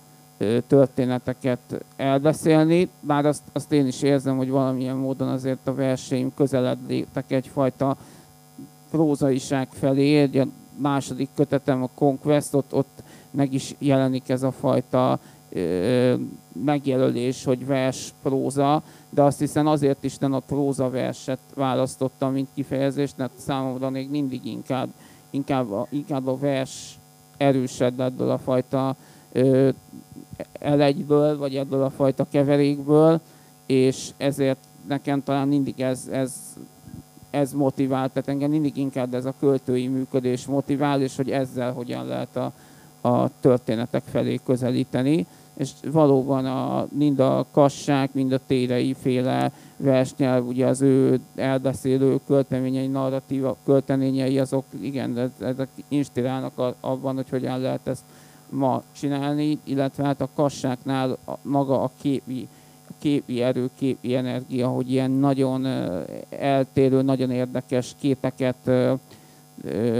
történeteket 0.66 1.84
elbeszélni, 1.96 2.88
bár 3.00 3.26
azt, 3.26 3.42
azt 3.52 3.72
én 3.72 3.86
is 3.86 4.02
érzem, 4.02 4.36
hogy 4.36 4.50
valamilyen 4.50 4.96
módon 4.96 5.28
azért 5.28 5.66
a 5.66 5.74
verseim 5.74 6.34
közeledtek 6.34 7.30
egyfajta 7.30 7.96
prózaiság 8.90 9.68
felé, 9.70 10.20
egy 10.20 10.42
második 10.76 11.28
kötetem 11.34 11.82
a 11.82 11.88
Conquest, 11.94 12.54
ott, 12.54 12.74
ott 12.74 13.02
meg 13.30 13.52
is 13.52 13.74
jelenik 13.78 14.28
ez 14.28 14.42
a 14.42 14.50
fajta 14.50 15.18
ö, 15.50 16.14
megjelölés, 16.64 17.44
hogy 17.44 17.66
vers, 17.66 18.12
próza, 18.22 18.82
de 19.10 19.22
azt 19.22 19.38
hiszem 19.38 19.66
azért 19.66 20.04
is 20.04 20.18
nem 20.18 20.32
a 20.32 20.38
próza 20.38 20.90
verset 20.90 21.38
választottam, 21.54 22.32
mint 22.32 22.48
kifejezést, 22.54 23.16
mert 23.16 23.38
számomra 23.38 23.90
még 23.90 24.10
mindig 24.10 24.44
inkább, 24.44 24.88
inkább, 25.30 25.70
a, 25.70 25.86
inkább 25.90 26.26
a 26.26 26.36
vers 26.36 26.98
erősebb 27.36 28.00
ebből 28.00 28.30
a 28.30 28.38
fajta 28.38 28.96
L1-ből, 30.60 31.34
vagy 31.38 31.56
ebből 31.56 31.82
a 31.82 31.90
fajta 31.90 32.26
keverékből, 32.30 33.20
és 33.66 34.10
ezért 34.16 34.58
nekem 34.88 35.22
talán 35.22 35.48
mindig 35.48 35.80
ez, 35.80 36.08
ez, 36.10 36.32
ez 37.30 37.52
motivál, 37.52 38.08
tehát 38.08 38.28
engem 38.28 38.50
mindig 38.50 38.76
inkább 38.76 39.14
ez 39.14 39.24
a 39.24 39.34
költői 39.40 39.88
működés 39.88 40.46
motivál, 40.46 41.02
és 41.02 41.16
hogy 41.16 41.30
ezzel 41.30 41.72
hogyan 41.72 42.06
lehet 42.06 42.36
a, 42.36 42.52
a 43.08 43.30
történetek 43.40 44.02
felé 44.10 44.40
közelíteni. 44.44 45.26
És 45.56 45.70
valóban 45.92 46.46
a, 46.46 46.86
mind 46.90 47.20
a 47.20 47.46
kassák, 47.50 48.12
mind 48.12 48.32
a 48.32 48.40
térei 48.46 48.94
féle 48.94 49.52
versnyelv, 49.76 50.46
ugye 50.46 50.66
az 50.66 50.80
ő 50.80 51.20
elbeszélő 51.34 52.20
költeményei, 52.26 52.86
narratíva 52.86 53.56
költeményei, 53.64 54.38
azok 54.38 54.64
igen, 54.80 55.32
ezek 55.40 55.68
inspirálnak 55.88 56.74
abban, 56.80 57.14
hogy 57.14 57.28
hogyan 57.28 57.60
lehet 57.60 57.86
ezt 57.86 58.02
ma 58.52 58.82
csinálni, 58.92 59.58
illetve 59.64 60.04
hát 60.04 60.20
a 60.20 60.28
kassáknál 60.34 61.18
maga 61.42 61.82
a 61.82 61.90
képi, 62.00 62.48
a 62.88 62.92
képi 62.98 63.42
erő, 63.42 63.70
képi 63.78 64.14
energia, 64.14 64.68
hogy 64.68 64.90
ilyen 64.90 65.10
nagyon 65.10 65.66
eltérő, 66.30 67.02
nagyon 67.02 67.30
érdekes 67.30 67.94
képeket, 68.00 68.70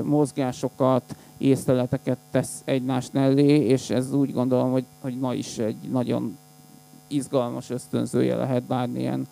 mozgásokat, 0.04 1.16
észleleteket 1.38 2.18
tesz 2.30 2.62
egymás 2.64 3.10
mellé, 3.12 3.66
és 3.66 3.90
ez 3.90 4.12
úgy 4.12 4.32
gondolom, 4.32 4.70
hogy, 4.70 4.84
hogy 5.00 5.18
ma 5.18 5.34
is 5.34 5.58
egy 5.58 5.76
nagyon 5.90 6.38
izgalmas 7.06 7.70
ösztönzője 7.70 8.36
lehet 8.36 8.62
bármilyen 8.62 9.26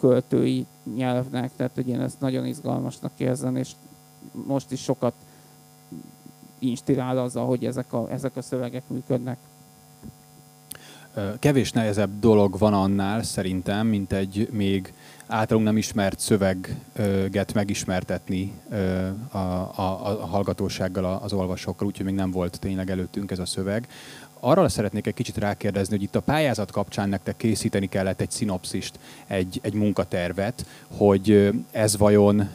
költői 0.00 0.66
nyelvnek, 0.96 1.50
tehát 1.56 1.74
hogy 1.74 1.88
én 1.88 2.00
ezt 2.00 2.20
nagyon 2.20 2.46
izgalmasnak 2.46 3.12
érzem, 3.16 3.56
és 3.56 3.72
most 4.46 4.70
is 4.70 4.82
sokat 4.82 5.14
inspirál 6.60 7.18
azzal, 7.18 7.46
hogy 7.46 7.64
ezek 7.64 7.92
a, 7.92 8.06
ezek 8.10 8.36
a 8.36 8.42
szövegek 8.42 8.82
működnek. 8.86 9.38
Kevés 11.38 11.72
nehezebb 11.72 12.10
dolog 12.20 12.58
van 12.58 12.74
annál 12.74 13.22
szerintem, 13.22 13.86
mint 13.86 14.12
egy 14.12 14.48
még 14.50 14.92
általunk 15.26 15.66
nem 15.66 15.76
ismert 15.76 16.18
szöveget 16.18 17.54
megismertetni 17.54 18.52
a, 19.30 19.36
a, 19.38 19.72
a 19.76 20.26
hallgatósággal, 20.26 21.20
az 21.22 21.32
olvasókkal, 21.32 21.86
úgyhogy 21.86 22.06
még 22.06 22.14
nem 22.14 22.30
volt 22.30 22.58
tényleg 22.60 22.90
előttünk 22.90 23.30
ez 23.30 23.38
a 23.38 23.46
szöveg. 23.46 23.88
Arra 24.40 24.68
szeretnék 24.68 25.06
egy 25.06 25.14
kicsit 25.14 25.36
rákérdezni, 25.36 25.94
hogy 25.94 26.04
itt 26.04 26.16
a 26.16 26.20
pályázat 26.20 26.70
kapcsán 26.70 27.08
nektek 27.08 27.36
készíteni 27.36 27.88
kellett 27.88 28.20
egy 28.20 28.30
szinopszist, 28.30 28.98
egy, 29.26 29.60
egy 29.62 29.74
munkatervet, 29.74 30.66
hogy 30.96 31.52
ez 31.70 31.96
vajon 31.96 32.48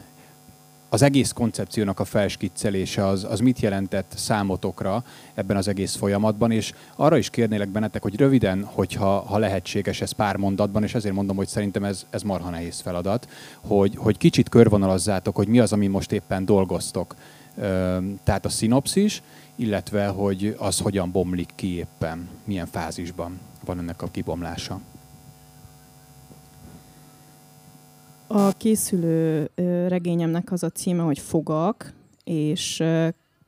az 0.88 1.02
egész 1.02 1.32
koncepciónak 1.32 2.00
a 2.00 2.04
felskiccelése 2.04 3.06
az, 3.06 3.24
az 3.24 3.40
mit 3.40 3.60
jelentett 3.60 4.12
számotokra 4.16 5.04
ebben 5.34 5.56
az 5.56 5.68
egész 5.68 5.96
folyamatban, 5.96 6.50
és 6.50 6.72
arra 6.96 7.16
is 7.16 7.30
kérnélek 7.30 7.68
bennetek, 7.68 8.02
hogy 8.02 8.16
röviden, 8.16 8.64
hogyha 8.64 9.20
ha 9.20 9.38
lehetséges 9.38 10.00
ez 10.00 10.12
pár 10.12 10.36
mondatban, 10.36 10.82
és 10.82 10.94
ezért 10.94 11.14
mondom, 11.14 11.36
hogy 11.36 11.48
szerintem 11.48 11.84
ez, 11.84 12.06
ez 12.10 12.22
marha 12.22 12.50
nehéz 12.50 12.80
feladat, 12.80 13.28
hogy, 13.60 13.94
hogy 13.96 14.18
kicsit 14.18 14.48
körvonalazzátok, 14.48 15.36
hogy 15.36 15.48
mi 15.48 15.58
az, 15.58 15.72
ami 15.72 15.86
most 15.86 16.12
éppen 16.12 16.44
dolgoztok. 16.44 17.14
Tehát 18.24 18.44
a 18.44 18.48
szinopszis, 18.48 19.22
illetve 19.54 20.06
hogy 20.06 20.56
az 20.58 20.78
hogyan 20.78 21.10
bomlik 21.10 21.50
ki 21.54 21.74
éppen, 21.74 22.28
milyen 22.44 22.66
fázisban 22.66 23.40
van 23.64 23.78
ennek 23.78 24.02
a 24.02 24.08
kibomlása. 24.10 24.80
A 28.28 28.52
készülő 28.52 29.50
regényemnek 29.88 30.52
az 30.52 30.62
a 30.62 30.70
címe, 30.70 31.02
hogy 31.02 31.18
Fogak, 31.18 31.92
és 32.24 32.82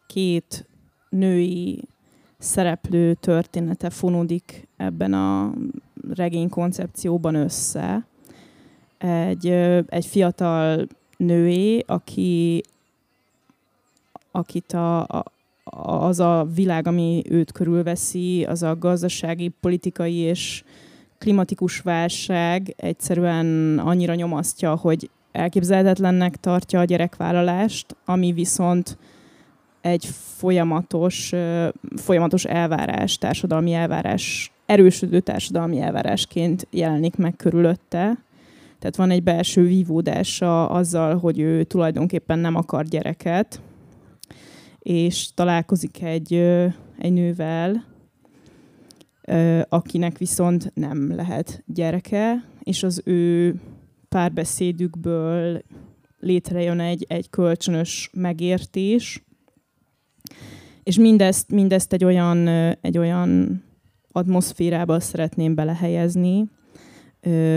két 0.06 0.66
női 1.08 1.84
szereplő 2.38 3.14
története 3.14 3.90
fonódik 3.90 4.68
ebben 4.76 5.12
a 5.12 5.54
regény 6.14 6.48
koncepcióban 6.48 7.34
össze. 7.34 8.06
Egy, 8.98 9.46
egy 9.86 10.06
fiatal 10.06 10.86
nőé, 11.16 11.84
aki, 11.86 12.62
akit 14.30 14.72
a, 14.72 15.02
a, 15.02 15.24
az 15.80 16.20
a 16.20 16.46
világ, 16.54 16.86
ami 16.86 17.22
őt 17.28 17.52
körülveszi, 17.52 18.44
az 18.44 18.62
a 18.62 18.78
gazdasági, 18.78 19.48
politikai 19.48 20.14
és 20.14 20.64
klimatikus 21.18 21.80
válság 21.80 22.74
egyszerűen 22.76 23.78
annyira 23.78 24.14
nyomasztja, 24.14 24.74
hogy 24.74 25.10
elképzelhetetlennek 25.32 26.36
tartja 26.36 26.80
a 26.80 26.84
gyerekvállalást, 26.84 27.96
ami 28.04 28.32
viszont 28.32 28.98
egy 29.80 30.08
folyamatos, 30.36 31.32
folyamatos 31.96 32.44
elvárás, 32.44 33.18
társadalmi 33.18 33.72
elvárás, 33.72 34.52
erősödő 34.66 35.20
társadalmi 35.20 35.80
elvárásként 35.80 36.66
jelenik 36.70 37.16
meg 37.16 37.36
körülötte. 37.36 38.18
Tehát 38.78 38.96
van 38.96 39.10
egy 39.10 39.22
belső 39.22 39.66
vívódása 39.66 40.68
azzal, 40.68 41.18
hogy 41.18 41.38
ő 41.38 41.62
tulajdonképpen 41.62 42.38
nem 42.38 42.54
akar 42.54 42.84
gyereket, 42.84 43.60
és 44.78 45.28
találkozik 45.34 46.02
egy, 46.02 46.34
egy 46.98 47.12
nővel, 47.12 47.84
akinek 49.68 50.18
viszont 50.18 50.70
nem 50.74 51.14
lehet 51.14 51.62
gyereke, 51.66 52.44
és 52.62 52.82
az 52.82 53.02
ő 53.04 53.54
párbeszédükből 54.08 55.62
létrejön 56.20 56.80
egy, 56.80 57.06
egy 57.08 57.30
kölcsönös 57.30 58.10
megértés, 58.12 59.22
és 60.82 60.98
mindezt, 60.98 61.50
mindezt 61.50 61.92
egy 61.92 62.04
olyan, 62.04 62.48
egy 62.80 62.98
olyan 62.98 63.62
atmoszférába 64.12 65.00
szeretném 65.00 65.54
belehelyezni, 65.54 66.44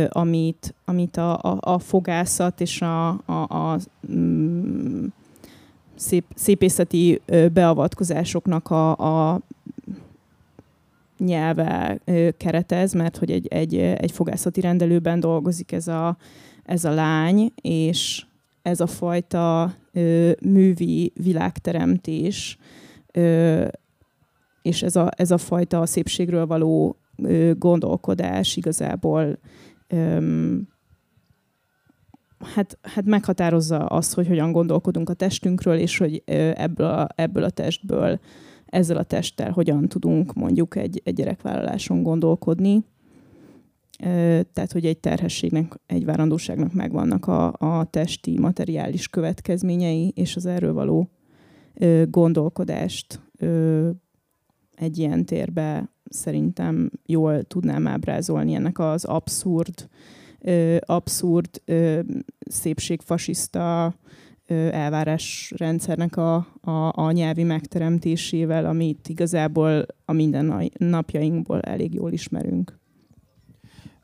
amit, 0.09 0.75
amit 0.85 1.17
a, 1.17 1.37
a, 1.41 1.57
a 1.59 1.79
fogászat 1.79 2.61
és 2.61 2.81
a, 2.81 3.09
a, 3.09 3.47
a 3.49 3.79
mm, 4.11 5.05
szép, 5.95 6.25
szépészeti 6.35 7.21
beavatkozásoknak 7.53 8.69
a, 8.69 8.91
a 8.97 9.41
nyelve 11.25 11.99
keretez, 12.37 12.93
mert 12.93 13.17
hogy 13.17 13.31
egy, 13.31 13.47
egy, 13.47 13.75
egy 13.77 14.11
fogászati 14.11 14.61
rendelőben 14.61 15.19
dolgozik 15.19 15.71
ez 15.71 15.87
a, 15.87 16.17
ez 16.63 16.85
a 16.85 16.93
lány, 16.93 17.51
és 17.61 18.25
ez 18.61 18.79
a 18.79 18.87
fajta 18.87 19.73
ö, 19.93 20.31
művi 20.41 21.11
világteremtés, 21.15 22.57
ö, 23.13 23.67
és 24.61 24.83
ez 24.83 24.95
a, 24.95 25.09
ez 25.15 25.31
a 25.31 25.37
fajta 25.37 25.85
szépségről 25.85 26.45
való 26.45 26.95
ö, 27.15 27.51
gondolkodás 27.57 28.55
igazából 28.55 29.37
ö, 29.87 30.19
hát, 32.55 32.77
hát 32.81 33.05
meghatározza 33.05 33.85
azt, 33.85 34.13
hogy 34.13 34.27
hogyan 34.27 34.51
gondolkodunk 34.51 35.09
a 35.09 35.13
testünkről, 35.13 35.77
és 35.77 35.97
hogy 35.97 36.23
ebből 36.55 36.87
a, 36.87 37.07
ebből 37.15 37.43
a 37.43 37.49
testből, 37.49 38.19
ezzel 38.71 38.97
a 38.97 39.03
testtel 39.03 39.51
hogyan 39.51 39.87
tudunk 39.87 40.33
mondjuk 40.33 40.75
egy, 40.75 41.01
egy 41.03 41.13
gyerekvállaláson 41.13 42.03
gondolkodni. 42.03 42.83
Tehát, 44.53 44.71
hogy 44.71 44.85
egy 44.85 44.97
terhességnek, 44.97 45.79
egy 45.85 46.05
várandóságnak 46.05 46.73
megvannak 46.73 47.27
a, 47.27 47.53
a 47.53 47.87
testi, 47.89 48.39
materiális 48.39 49.07
következményei, 49.07 50.11
és 50.15 50.35
az 50.35 50.45
erről 50.45 50.73
való 50.73 51.09
gondolkodást 52.05 53.21
egy 54.75 54.97
ilyen 54.97 55.25
térbe 55.25 55.91
szerintem 56.09 56.91
jól 57.05 57.43
tudnám 57.43 57.87
ábrázolni 57.87 58.53
ennek 58.53 58.79
az 58.79 59.05
abszurd, 59.05 59.89
abszurd 60.79 61.61
szépségfasiszta 62.39 63.95
elvárásrendszernek 64.51 66.17
a, 66.17 66.35
a, 66.61 66.91
a 66.95 67.11
nyelvi 67.11 67.43
megteremtésével, 67.43 68.65
amit 68.65 69.09
igazából 69.09 69.85
a 70.05 70.11
mindennapjainkból 70.11 71.61
elég 71.61 71.93
jól 71.93 72.11
ismerünk 72.11 72.79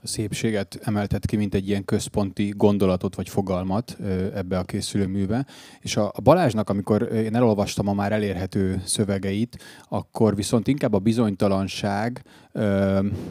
a 0.08 0.10
szépséget 0.10 0.80
emeltet 0.84 1.26
ki, 1.26 1.36
mint 1.36 1.54
egy 1.54 1.68
ilyen 1.68 1.86
központi 1.86 2.54
gondolatot 2.56 3.16
vagy 3.16 3.30
fogalmat 3.30 3.98
ebbe 4.34 4.58
a 4.58 4.64
készülőműbe. 4.64 5.46
És 5.80 5.98
a 5.98 6.12
Balázsnak, 6.24 6.70
amikor 6.70 7.02
én 7.14 7.36
elolvastam 7.36 7.88
a 7.88 7.94
már 7.94 8.12
elérhető 8.12 8.82
szövegeit, 8.86 9.58
akkor 9.90 10.36
viszont 10.36 10.68
inkább 10.68 10.94
a 10.94 11.00
bizonytalanság 11.00 12.24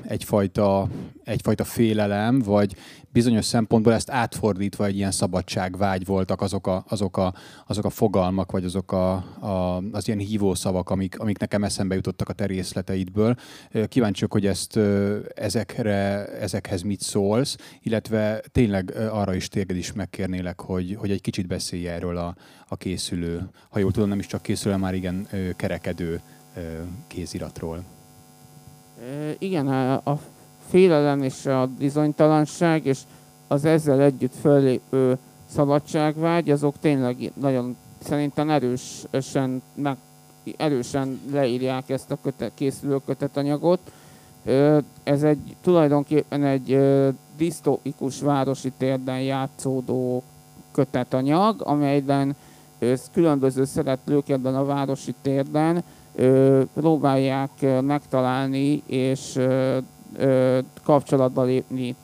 egyfajta, 0.02 0.88
egyfajta 1.25 1.64
félelem, 1.64 2.38
vagy 2.38 2.76
bizonyos 3.16 3.45
szempontból 3.45 3.92
ezt 3.92 4.11
átfordítva 4.11 4.85
egy 4.85 4.97
ilyen 4.97 5.11
szabadságvágy 5.11 6.04
voltak 6.04 6.40
azok 6.40 6.66
a, 6.66 6.85
azok 6.88 7.16
a, 7.16 7.35
azok 7.66 7.85
a 7.85 7.90
fogalmak, 7.90 8.52
vagy 8.52 8.64
azok 8.64 8.92
a, 8.92 9.12
a, 9.40 9.83
az 9.92 10.06
ilyen 10.06 10.18
hívószavak, 10.18 10.90
amik, 10.90 11.18
amik 11.18 11.38
nekem 11.38 11.64
eszembe 11.64 11.95
jutottak 11.95 12.28
a 12.28 12.33
te 12.33 12.47
részleteidből. 12.47 13.35
Kíváncsiak, 13.88 14.33
hogy 14.33 14.46
ezt 14.46 14.79
ezekre, 15.35 16.27
ezekhez 16.27 16.83
mit 16.83 17.01
szólsz, 17.01 17.57
illetve 17.83 18.42
tényleg 18.53 18.94
arra 19.11 19.35
is 19.35 19.48
téged 19.48 19.77
is 19.77 19.92
megkérnélek, 19.92 20.61
hogy, 20.61 20.96
hogy 20.98 21.11
egy 21.11 21.20
kicsit 21.20 21.46
beszélj 21.46 21.88
erről 21.88 22.16
a, 22.16 22.35
a 22.68 22.77
készülő, 22.77 23.51
ha 23.70 23.79
jól 23.79 23.92
tudom, 23.92 24.09
nem 24.09 24.18
is 24.18 24.27
csak 24.27 24.42
készülő, 24.42 24.77
már 24.77 24.94
igen 24.94 25.29
kerekedő 25.57 26.20
kéziratról. 27.07 27.95
Igen, 29.38 29.68
a 30.04 30.18
félelem 30.68 31.22
és 31.22 31.46
a 31.46 31.68
bizonytalanság, 31.78 32.87
és 32.87 32.98
az 33.46 33.64
ezzel 33.64 34.00
együtt 34.00 34.35
fölépő 34.40 35.18
szabadságvágy, 35.46 36.50
azok 36.50 36.74
tényleg 36.80 37.32
nagyon 37.40 37.76
szerintem 37.98 38.50
erősen, 38.50 39.62
meg, 39.74 39.96
erősen 40.56 41.20
leírják 41.32 41.90
ezt 41.90 42.11
a 42.11 42.18
kötet, 42.22 42.52
készülő 42.54 43.00
kötetanyagot. 43.06 43.80
Ez 45.02 45.22
egy 45.22 45.56
tulajdonképpen 45.61 46.44
egy 46.44 46.78
disztópikus 47.37 48.20
városi 48.20 48.72
térben 48.78 49.20
játszódó 49.20 50.22
kötetanyag, 50.72 51.62
amelyben 51.64 52.37
különböző 53.12 53.64
szereplők 53.64 54.28
ebben 54.28 54.54
a 54.54 54.64
városi 54.64 55.14
térben 55.22 55.82
próbálják 56.74 57.50
megtalálni 57.81 58.83
és 58.87 59.38
kapcsolatba 60.83 61.42
lépni 61.42 61.94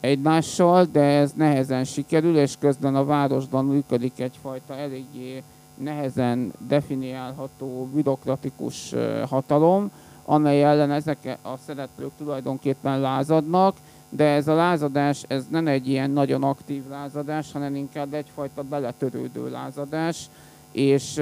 egymással, 0.00 0.84
de 0.92 1.00
ez 1.02 1.32
nehezen 1.32 1.84
sikerül, 1.84 2.38
és 2.38 2.54
közben 2.58 2.94
a 2.94 3.04
városban 3.04 3.64
működik 3.64 4.20
egyfajta 4.20 4.76
eléggé 4.76 5.42
nehezen 5.74 6.52
definiálható 6.68 7.88
bürokratikus 7.94 8.94
hatalom, 9.28 9.90
amely 10.24 10.64
ellen 10.64 10.90
ezek 10.90 11.38
a 11.42 11.56
szereplők 11.66 12.10
tulajdonképpen 12.18 13.00
lázadnak, 13.00 13.76
de 14.08 14.24
ez 14.24 14.48
a 14.48 14.54
lázadás, 14.54 15.24
ez 15.28 15.44
nem 15.50 15.66
egy 15.66 15.88
ilyen 15.88 16.10
nagyon 16.10 16.42
aktív 16.42 16.82
lázadás, 16.90 17.52
hanem 17.52 17.74
inkább 17.74 18.14
egyfajta 18.14 18.62
beletörődő 18.62 19.50
lázadás, 19.50 20.28
és 20.76 21.18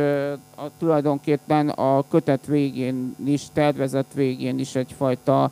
a, 0.54 0.70
tulajdonképpen 0.78 1.68
a 1.68 2.04
kötet 2.08 2.46
végén 2.46 3.16
is, 3.24 3.42
tervezett 3.52 4.12
végén 4.14 4.58
is 4.58 4.74
egyfajta 4.74 5.50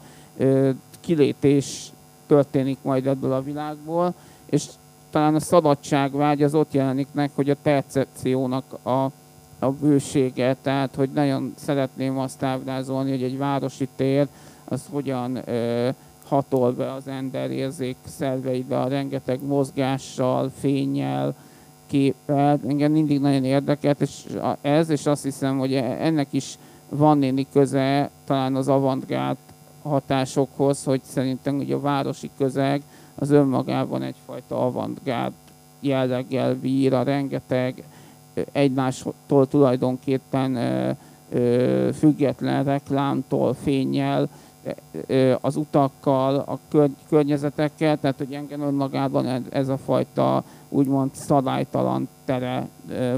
kilétés 1.01 1.93
történik 2.27 2.79
majd 2.83 3.07
ebből 3.07 3.33
a 3.33 3.43
világból, 3.43 4.15
és 4.47 4.65
talán 5.11 5.35
a 5.35 5.41
szabadságvágy 5.41 6.43
az 6.43 6.55
ott 6.55 6.73
jelenik 6.73 7.09
meg, 7.13 7.31
hogy 7.35 7.51
a 7.51 7.57
percepciónak 7.63 8.65
a, 8.83 9.11
a 9.59 9.71
bősége, 9.81 10.57
tehát 10.63 10.95
hogy 10.95 11.11
nagyon 11.15 11.55
szeretném 11.57 12.19
azt 12.19 12.43
ábrázolni, 12.43 13.11
hogy 13.11 13.23
egy 13.23 13.39
városi 13.39 13.89
tér 13.97 14.29
az 14.65 14.83
hogyan 14.91 15.49
ö, 15.49 15.89
hatol 16.25 16.73
be 16.73 16.93
az 16.93 17.09
ember 17.09 17.51
érzék 17.51 17.97
szerveibe, 18.05 18.81
a 18.81 18.89
rengeteg 18.89 19.43
mozgással, 19.43 20.53
fényjel, 20.59 21.35
képpel. 21.93 22.61
Engem 22.69 22.93
mindig 22.93 23.21
nagyon 23.21 23.45
érdekelt, 23.45 24.01
és 24.01 24.27
ez, 24.61 24.89
és 24.89 25.07
azt 25.07 25.23
hiszem, 25.23 25.59
hogy 25.59 25.75
e, 25.75 25.97
ennek 26.01 26.27
is 26.31 26.59
van 26.89 27.19
néni 27.19 27.47
köze 27.53 28.11
talán 28.25 28.55
az 28.55 28.69
avantgárd 28.69 29.37
hatásokhoz, 29.83 30.85
hogy 30.85 31.01
szerintem 31.03 31.59
ugye 31.59 31.75
a 31.75 31.81
városi 31.81 32.31
közeg 32.39 32.83
az 33.15 33.31
önmagában 33.31 34.03
egyfajta 34.03 34.65
avantgárd 34.65 35.33
jelleggel 35.81 36.55
bír, 36.55 36.95
a 36.95 37.03
rengeteg 37.03 37.83
egymástól 38.53 39.49
tulajdonképpen 39.49 40.59
független 41.95 42.65
reklámtól, 42.65 43.55
fényjel, 43.55 44.29
az 45.41 45.57
utakkal, 45.57 46.35
a 46.37 46.59
környezetekkel, 47.09 47.99
tehát 48.01 48.19
hogy 48.19 48.33
engem 48.33 48.61
önmagában 48.61 49.47
ez 49.51 49.69
a 49.69 49.77
fajta 49.77 50.45
úgymond 50.69 51.11
szabálytalan 51.15 52.09
tere 52.25 52.69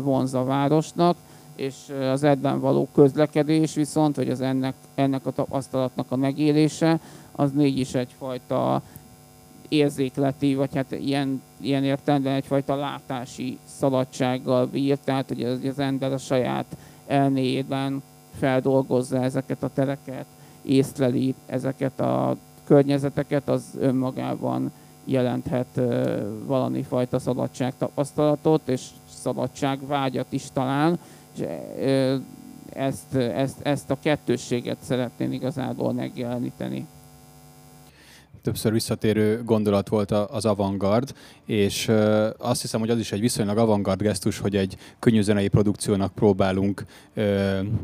vonz 0.02 0.34
a 0.34 0.44
városnak, 0.44 1.16
és 1.56 1.74
az 2.12 2.22
ebben 2.22 2.60
való 2.60 2.88
közlekedés 2.94 3.74
viszont, 3.74 4.16
vagy 4.16 4.30
az 4.30 4.40
ennek, 4.40 4.74
ennek 4.94 5.26
a 5.26 5.30
tapasztalatnak 5.30 6.06
a 6.10 6.16
megélése, 6.16 7.00
az 7.32 7.52
mégis 7.52 7.94
egyfajta 7.94 8.82
érzékleti, 9.68 10.54
vagy 10.54 10.74
hát 10.74 10.92
ilyen, 10.92 11.42
ilyen 11.60 11.84
értelemben 11.84 12.34
egyfajta 12.34 12.76
látási 12.76 13.58
szabadsággal 13.64 14.66
bír, 14.66 14.98
tehát 14.98 15.28
hogy 15.28 15.42
az, 15.42 15.60
az 15.64 15.78
ember 15.78 16.12
a 16.12 16.18
saját 16.18 16.76
elméjében 17.06 18.02
feldolgozza 18.38 19.22
ezeket 19.22 19.62
a 19.62 19.70
tereket, 19.74 20.26
észleli 20.64 21.34
ezeket 21.46 22.00
a 22.00 22.36
környezeteket, 22.64 23.48
az 23.48 23.64
önmagában 23.78 24.72
jelenthet 25.04 25.80
valami 26.46 26.82
fajta 26.82 27.18
szabadságtapasztalatot, 27.18 28.68
és 28.68 28.86
szabadságvágyat 29.08 30.32
is 30.32 30.50
talán, 30.52 30.98
és 31.34 31.44
ezt, 32.72 33.14
ezt, 33.14 33.60
ezt 33.62 33.90
a 33.90 33.96
kettősséget 34.02 34.78
szeretném 34.80 35.32
igazából 35.32 35.92
megjeleníteni. 35.92 36.86
Többször 38.44 38.72
visszatérő 38.72 39.42
gondolat 39.44 39.88
volt 39.88 40.10
az 40.10 40.44
avantgard, 40.44 41.14
és 41.44 41.90
azt 42.38 42.60
hiszem, 42.60 42.80
hogy 42.80 42.90
az 42.90 42.98
is 42.98 43.12
egy 43.12 43.20
viszonylag 43.20 43.58
avantgard 43.58 44.02
gesztus, 44.02 44.38
hogy 44.38 44.56
egy 44.56 44.76
könnyűzenei 44.98 45.48
produkciónak 45.48 46.14
próbálunk 46.14 46.84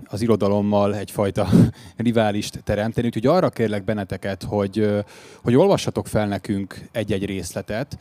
az 0.05 0.23
irodalommal 0.23 0.97
egyfajta 0.97 1.49
riválist 1.97 2.63
teremteni. 2.65 3.07
Úgyhogy 3.07 3.27
arra 3.27 3.51
kérlek 3.51 3.85
benneteket, 3.85 4.43
hogy, 4.43 5.05
hogy 5.43 5.55
olvassatok 5.55 6.07
fel 6.07 6.27
nekünk 6.27 6.89
egy-egy 6.93 7.25
részletet, 7.25 7.99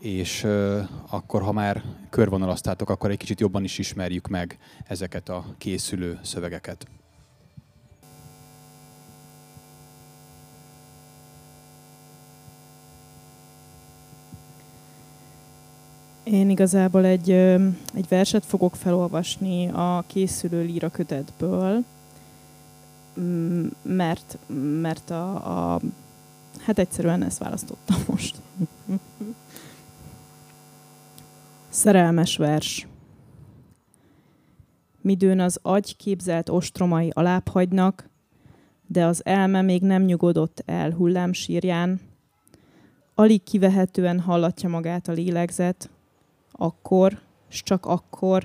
és 0.00 0.46
akkor, 1.10 1.42
ha 1.42 1.52
már 1.52 1.82
körvonalaztátok, 2.10 2.90
akkor 2.90 3.10
egy 3.10 3.16
kicsit 3.16 3.40
jobban 3.40 3.64
is 3.64 3.78
ismerjük 3.78 4.28
meg 4.28 4.58
ezeket 4.86 5.28
a 5.28 5.44
készülő 5.58 6.18
szövegeket. 6.22 6.86
Én 16.32 16.50
igazából 16.50 17.04
egy, 17.04 17.30
egy 17.94 18.08
verset 18.08 18.44
fogok 18.44 18.76
felolvasni 18.76 19.68
a 19.68 20.04
készülő 20.06 20.62
líra 20.62 20.90
kötetből, 20.90 21.84
mert, 23.82 24.38
mert 24.80 25.10
a, 25.10 25.74
a, 25.74 25.80
hát 26.64 26.78
egyszerűen 26.78 27.22
ezt 27.22 27.38
választottam 27.38 27.96
most. 28.08 28.36
Szerelmes 31.68 32.36
vers. 32.36 32.86
Midőn 35.00 35.40
az 35.40 35.58
agy 35.62 35.96
képzelt 35.96 36.48
ostromai 36.48 37.10
alább 37.12 37.48
hagynak, 37.48 38.08
de 38.86 39.04
az 39.04 39.24
elme 39.24 39.62
még 39.62 39.82
nem 39.82 40.02
nyugodott 40.02 40.62
el 40.66 40.90
hullámsírján. 40.90 42.00
Alig 43.14 43.42
kivehetően 43.42 44.20
hallatja 44.20 44.68
magát 44.68 45.08
a 45.08 45.12
lélegzet, 45.12 45.90
akkor, 46.52 47.20
s 47.48 47.62
csak 47.62 47.86
akkor, 47.86 48.44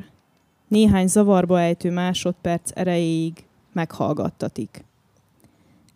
néhány 0.67 1.07
zavarba 1.07 1.59
ejtő 1.59 1.91
másodperc 1.91 2.71
erejéig 2.73 3.45
meghallgattatik. 3.73 4.85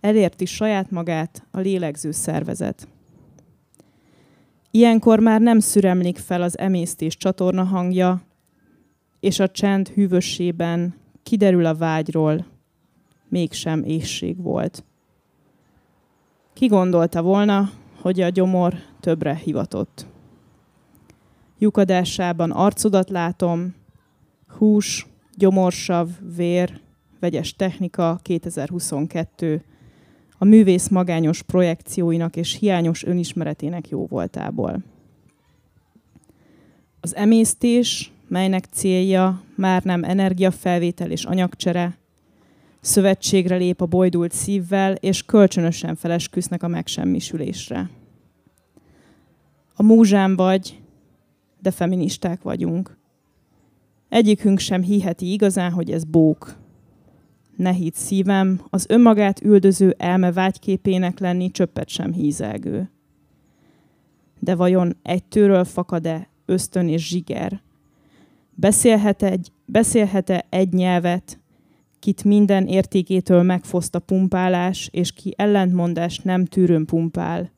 Elérti 0.02 0.46
saját 0.46 0.92
magát 0.92 1.44
a 1.52 1.60
lélegző 1.60 2.12
szervezet. 2.12 2.88
Ilyenkor 4.72 5.20
már 5.20 5.42
nem 5.42 5.60
szüremlik 5.60 6.18
fel 6.18 6.42
az 6.42 6.58
emésztés 6.58 7.18
csatorna 7.18 7.64
hangja, 7.64 8.22
és 9.20 9.40
a 9.40 9.50
csend 9.50 9.88
hűvösében 9.88 10.96
kiderül 11.24 11.66
a 11.66 11.76
vágyról, 11.76 12.46
mégsem 13.30 13.84
ésség 13.84 14.42
volt. 14.42 14.84
Ki 16.54 16.68
gondolta 16.68 17.22
volna, 17.22 17.70
hogy 18.02 18.22
a 18.22 18.30
gyomor 18.30 18.74
többre 19.00 19.36
hivatott. 19.36 20.06
Lyukadásában 21.62 22.52
arcodat 22.52 23.10
látom, 23.10 23.76
hús, 24.58 25.08
gyomorsav, 25.38 26.10
vér, 26.36 26.80
vegyes 27.20 27.56
technika 27.56 28.20
2022, 28.22 29.64
a 30.38 30.46
művész 30.46 30.88
magányos 30.88 31.42
projekcióinak 31.42 32.36
és 32.36 32.58
hiányos 32.60 33.04
önismeretének 33.04 33.90
jó 33.90 34.06
voltából. 34.06 34.84
Az 37.00 37.16
emésztés, 37.16 38.12
melynek 38.28 38.66
célja 38.72 39.42
már 39.56 39.84
nem 39.84 40.04
energiafelvétel 40.04 41.12
és 41.12 41.24
anyagcsere, 41.24 41.98
szövetségre 42.80 43.56
lép 43.56 43.82
a 43.82 43.86
bojdult 43.86 44.32
szívvel, 44.32 44.94
és 44.94 45.24
kölcsönösen 45.24 45.96
felesküsznek 45.96 46.64
a 46.64 46.68
megsemmisülésre. 46.68 47.90
A 49.76 49.84
múzsán 49.84 50.36
vagy, 50.36 50.82
de 51.62 51.72
feministák 51.72 52.42
vagyunk. 52.42 52.98
Egyikünk 54.10 54.60
sem 54.60 54.82
hiheti 54.82 55.32
igazán, 55.32 55.72
hogy 55.72 55.92
ez 55.92 56.04
bók. 56.04 56.58
Ne 57.56 57.72
hidd 57.72 57.94
szívem, 57.94 58.62
az 58.70 58.86
önmagát 58.90 59.42
üldöző 59.42 59.96
elme 59.98 60.32
vágyképének 60.32 61.20
lenni 61.20 61.52
csöppet 61.52 61.90
sem 61.90 62.14
hízelgő. 62.14 62.92
De 64.40 64.56
vajon 64.56 64.98
egytőről 65.02 65.64
fakad-e 65.64 66.30
ösztön 66.46 66.88
és 66.88 67.08
zsiger? 67.08 67.62
Beszélhet 68.56 69.24
egy, 69.24 69.52
beszélhet-e 69.66 70.46
egy 70.50 70.74
nyelvet, 70.74 71.40
kit 72.00 72.24
minden 72.24 72.68
értékétől 72.68 73.44
megfoszt 73.44 73.96
a 73.96 74.00
pumpálás, 74.00 74.90
és 74.92 75.12
ki 75.12 75.34
ellentmondás 75.38 76.20
nem 76.20 76.46
tűrőn 76.46 76.86
pumpál? 76.86 77.52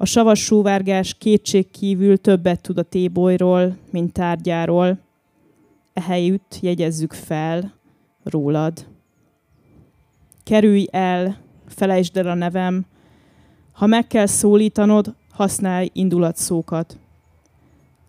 A 0.00 0.06
savas 0.06 0.44
sóvárgás 0.44 1.14
kétség 1.14 1.70
kívül 1.70 2.18
többet 2.18 2.60
tud 2.60 2.78
a 2.78 2.82
tébolyról, 2.82 3.76
mint 3.90 4.12
tárgyáról. 4.12 4.98
Ehelyütt 5.92 6.58
jegyezzük 6.60 7.12
fel 7.12 7.74
rólad. 8.22 8.86
Kerülj 10.44 10.86
el, 10.90 11.36
felejtsd 11.66 12.16
el 12.16 12.26
a 12.26 12.34
nevem. 12.34 12.86
Ha 13.72 13.86
meg 13.86 14.06
kell 14.06 14.26
szólítanod, 14.26 15.14
használj 15.30 15.90
indulatszókat. 15.92 16.98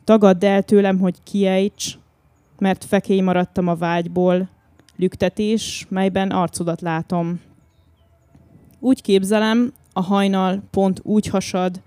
Tagadd 0.03 0.45
el 0.45 0.63
tőlem, 0.63 0.99
hogy 0.99 1.15
kiejts, 1.23 1.97
mert 2.57 2.85
fekély 2.85 3.21
maradtam 3.21 3.67
a 3.67 3.75
vágyból, 3.75 4.49
lüktetés, 4.95 5.85
melyben 5.89 6.31
arcodat 6.31 6.81
látom. 6.81 7.41
Úgy 8.79 9.01
képzelem, 9.01 9.73
a 9.99 10.01
hajnal 10.01 10.61
pont 10.71 10.99
úgy 11.03 11.27
hasad, 11.27 11.81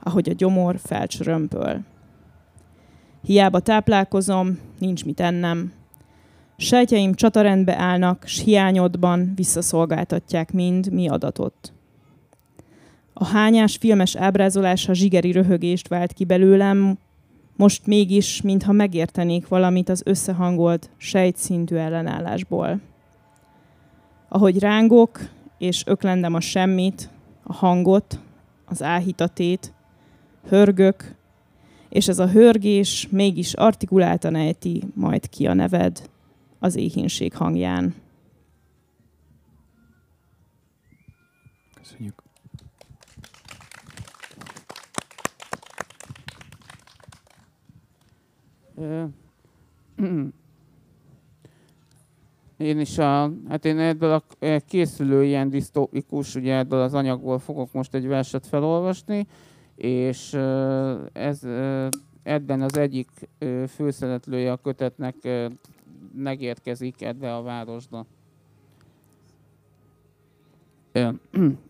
ahogy 0.00 0.28
a 0.28 0.32
gyomor 0.32 0.78
felcsörömpöl. 0.78 1.80
Hiába 3.24 3.60
táplálkozom, 3.60 4.58
nincs 4.78 5.04
mit 5.04 5.20
ennem. 5.20 5.72
Sejtjeim 6.56 7.14
csatarendbe 7.14 7.76
állnak, 7.76 8.24
s 8.26 8.42
hiányodban 8.42 9.32
visszaszolgáltatják 9.34 10.52
mind 10.52 10.92
mi 10.92 11.08
adatot. 11.08 11.72
A 13.12 13.24
hányás 13.24 13.76
filmes 13.76 14.16
ábrázolása 14.16 14.94
zsigeri 14.94 15.32
röhögést 15.32 15.88
vált 15.88 16.12
ki 16.12 16.24
belőlem, 16.24 16.98
most 17.56 17.86
mégis, 17.86 18.40
mintha 18.40 18.72
megértenék 18.72 19.48
valamit 19.48 19.88
az 19.88 20.02
összehangolt, 20.04 20.90
sejtszintű 20.96 21.76
ellenállásból. 21.76 22.80
Ahogy 24.28 24.58
rángok, 24.58 25.20
és 25.58 25.82
öklendem 25.86 26.34
a 26.34 26.40
semmit, 26.40 27.10
a 27.42 27.52
hangot, 27.52 28.18
az 28.64 28.82
áhítatét, 28.82 29.72
hörgök, 30.48 31.14
és 31.88 32.08
ez 32.08 32.18
a 32.18 32.28
hörgés 32.28 33.08
mégis 33.10 33.54
artikuláltan 33.54 34.34
ejti 34.34 34.82
majd 34.94 35.28
ki 35.28 35.46
a 35.46 35.54
neved 35.54 36.10
az 36.58 36.76
éhínség 36.76 37.34
hangján. 37.34 37.94
Köszönjük. 41.74 42.22
Én 52.62 52.80
is 52.80 52.98
a, 52.98 53.32
hát 53.48 53.64
én 53.64 53.78
ebből 53.78 54.12
a 54.12 54.22
e, 54.38 54.60
készülő 54.60 55.24
ilyen 55.24 55.50
disztópikus, 55.50 56.34
ugye 56.34 56.56
ebből 56.56 56.80
az 56.80 56.94
anyagból 56.94 57.38
fogok 57.38 57.72
most 57.72 57.94
egy 57.94 58.06
verset 58.06 58.46
felolvasni, 58.46 59.26
és 59.76 60.32
ez 61.12 61.40
ebben 62.22 62.62
az 62.62 62.76
egyik 62.76 63.08
főszereplője 63.68 64.52
a 64.52 64.56
kötetnek 64.56 65.14
megérkezik 66.14 67.02
ebbe 67.02 67.34
a 67.34 67.42
városba. 67.42 68.06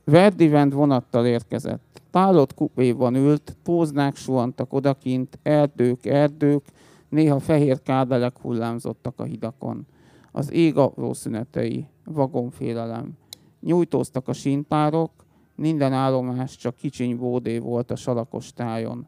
Verdivend 0.04 0.72
vonattal 0.72 1.26
érkezett. 1.26 2.00
Pálott 2.10 2.54
kupéban 2.54 3.14
ült, 3.14 3.56
póznák 3.62 4.16
suhantak 4.16 4.72
odakint, 4.72 5.38
erdők, 5.42 6.06
erdők, 6.06 6.62
néha 7.08 7.38
fehér 7.38 7.82
kábelek 7.82 8.38
hullámzottak 8.38 9.20
a 9.20 9.24
hidakon 9.24 9.86
az 10.32 10.52
ég 10.52 10.76
apró 10.76 11.12
szünetei, 11.12 11.86
vagonfélelem. 12.04 13.12
Nyújtóztak 13.60 14.28
a 14.28 14.32
sínpárok, 14.32 15.10
minden 15.54 15.92
állomás 15.92 16.56
csak 16.56 16.76
kicsiny 16.76 17.16
bódé 17.16 17.58
volt 17.58 17.90
a 17.90 17.96
salakos 17.96 18.52
tájon. 18.52 19.06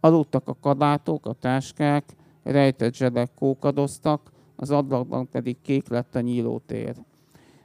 Aludtak 0.00 0.48
a 0.48 0.56
kabátok, 0.60 1.26
a 1.26 1.32
táskák, 1.32 2.16
rejtett 2.42 2.94
zsedek 2.94 3.30
kókadoztak, 3.34 4.32
az 4.56 4.70
ablakban 4.70 5.28
pedig 5.28 5.56
kék 5.62 5.88
lett 5.88 6.14
a 6.14 6.20
nyílótér. 6.20 6.94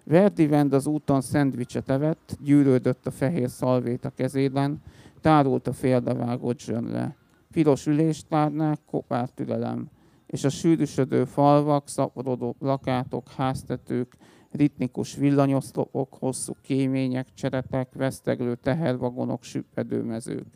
Verdivend 0.03 0.73
az 0.73 0.87
úton 0.87 1.21
szendvicset 1.21 1.89
evett, 1.89 2.37
gyűrődött 2.43 3.07
a 3.07 3.11
fehér 3.11 3.49
szalvét 3.49 4.05
a 4.05 4.09
kezében, 4.09 4.81
tárult 5.21 5.67
a 5.67 5.73
féldevágott 5.73 6.59
zsönre. 6.59 7.15
Piros 7.51 7.85
üléstárnák, 7.85 8.79
kopár 8.85 9.29
türelem 9.29 9.89
és 10.29 10.43
a 10.43 10.49
sűrűsödő 10.49 11.25
falvak, 11.25 11.87
szaporodó 11.87 12.55
lakátok, 12.59 13.29
háztetők 13.29 14.15
ritmikus 14.51 15.15
villanyoszlopok, 15.15 16.13
hosszú 16.19 16.53
kémények, 16.61 17.33
cseretek, 17.33 17.93
veszteglő 17.93 18.55
tehervagonok, 18.55 19.43
süppedőmezők. 19.43 20.47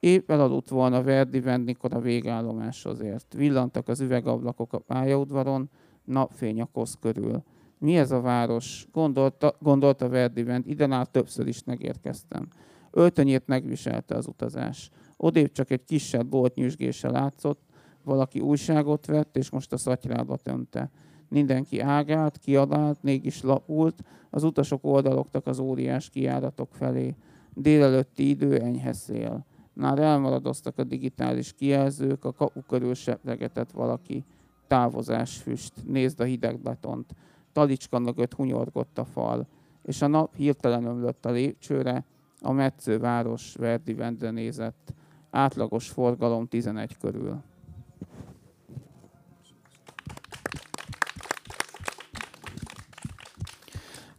Épp 0.00 0.30
elaludt 0.30 0.68
volna 0.68 1.02
Verdi 1.02 1.40
Vendikor 1.40 1.94
a 1.94 2.00
végállomáshoz 2.00 3.00
ért. 3.00 3.34
Villantak 3.34 3.88
az 3.88 4.00
üvegablakok 4.00 4.72
a 4.72 4.78
pályaudvaron, 4.78 5.70
napfény 6.04 6.60
a 6.60 6.68
kosz 6.72 6.96
körül. 7.00 7.42
Mi 7.78 7.96
ez 7.96 8.10
a 8.10 8.20
város? 8.20 8.86
Gondolta, 8.92 9.56
gondolta 9.60 10.08
Verdi 10.08 10.42
Vend, 10.42 10.66
ide 10.66 10.86
már 10.86 11.06
többször 11.06 11.46
is 11.46 11.64
megérkeztem. 11.64 12.48
Öltönyét 12.90 13.46
megviselte 13.46 14.14
az 14.14 14.26
utazás. 14.26 14.90
Odébb 15.16 15.52
csak 15.52 15.70
egy 15.70 15.84
kisebb 15.84 16.26
bolt 16.26 16.54
nyüzsgése 16.54 17.10
látszott, 17.10 17.60
valaki 18.04 18.40
újságot 18.40 19.06
vett, 19.06 19.36
és 19.36 19.50
most 19.50 19.72
a 19.72 19.76
szatyrába 19.76 20.36
tönte. 20.36 20.90
Mindenki 21.28 21.80
ágált, 21.80 22.38
kiadált, 22.38 23.02
mégis 23.02 23.42
lapult, 23.42 24.02
az 24.30 24.42
utasok 24.42 24.84
oldalogtak 24.84 25.46
az 25.46 25.58
óriás 25.58 26.10
kiáratok 26.10 26.68
felé. 26.72 27.14
Délelőtti 27.54 28.28
idő 28.28 28.60
enyhe 28.60 28.92
szél. 28.92 29.44
Már 29.72 29.98
elmaradoztak 29.98 30.78
a 30.78 30.84
digitális 30.84 31.52
kijelzők, 31.52 32.24
a 32.24 32.32
kapu 32.32 32.60
körül 32.60 32.94
seplegetett 32.94 33.70
valaki. 33.70 34.24
Távozás 34.66 35.36
füst, 35.36 35.72
nézd 35.86 36.20
a 36.20 36.24
hideg 36.24 36.60
betont. 36.60 37.14
Talicska 37.52 37.98
mögött 37.98 38.34
hunyorgott 38.34 38.98
a 38.98 39.04
fal, 39.04 39.46
és 39.82 40.02
a 40.02 40.06
nap 40.06 40.36
hirtelen 40.36 40.84
ömlött 40.84 41.26
a 41.26 41.30
lépcsőre, 41.30 42.04
a 42.40 42.52
metszőváros 42.52 43.54
Verdi 43.54 43.94
Vendre 43.94 44.30
nézett. 44.30 44.94
Átlagos 45.30 45.88
forgalom 45.88 46.46
11 46.46 46.96
körül. 46.98 47.42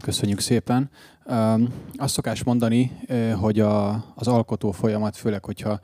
Köszönjük 0.06 0.39
szépen. 0.39 0.89
Azt 1.96 2.13
szokás 2.13 2.44
mondani, 2.44 2.91
hogy 3.39 3.60
a, 3.60 3.89
az 4.15 4.28
alkotó 4.28 4.72
folyamat, 4.72 5.18
főleg, 5.18 5.46
hogyha 5.46 5.80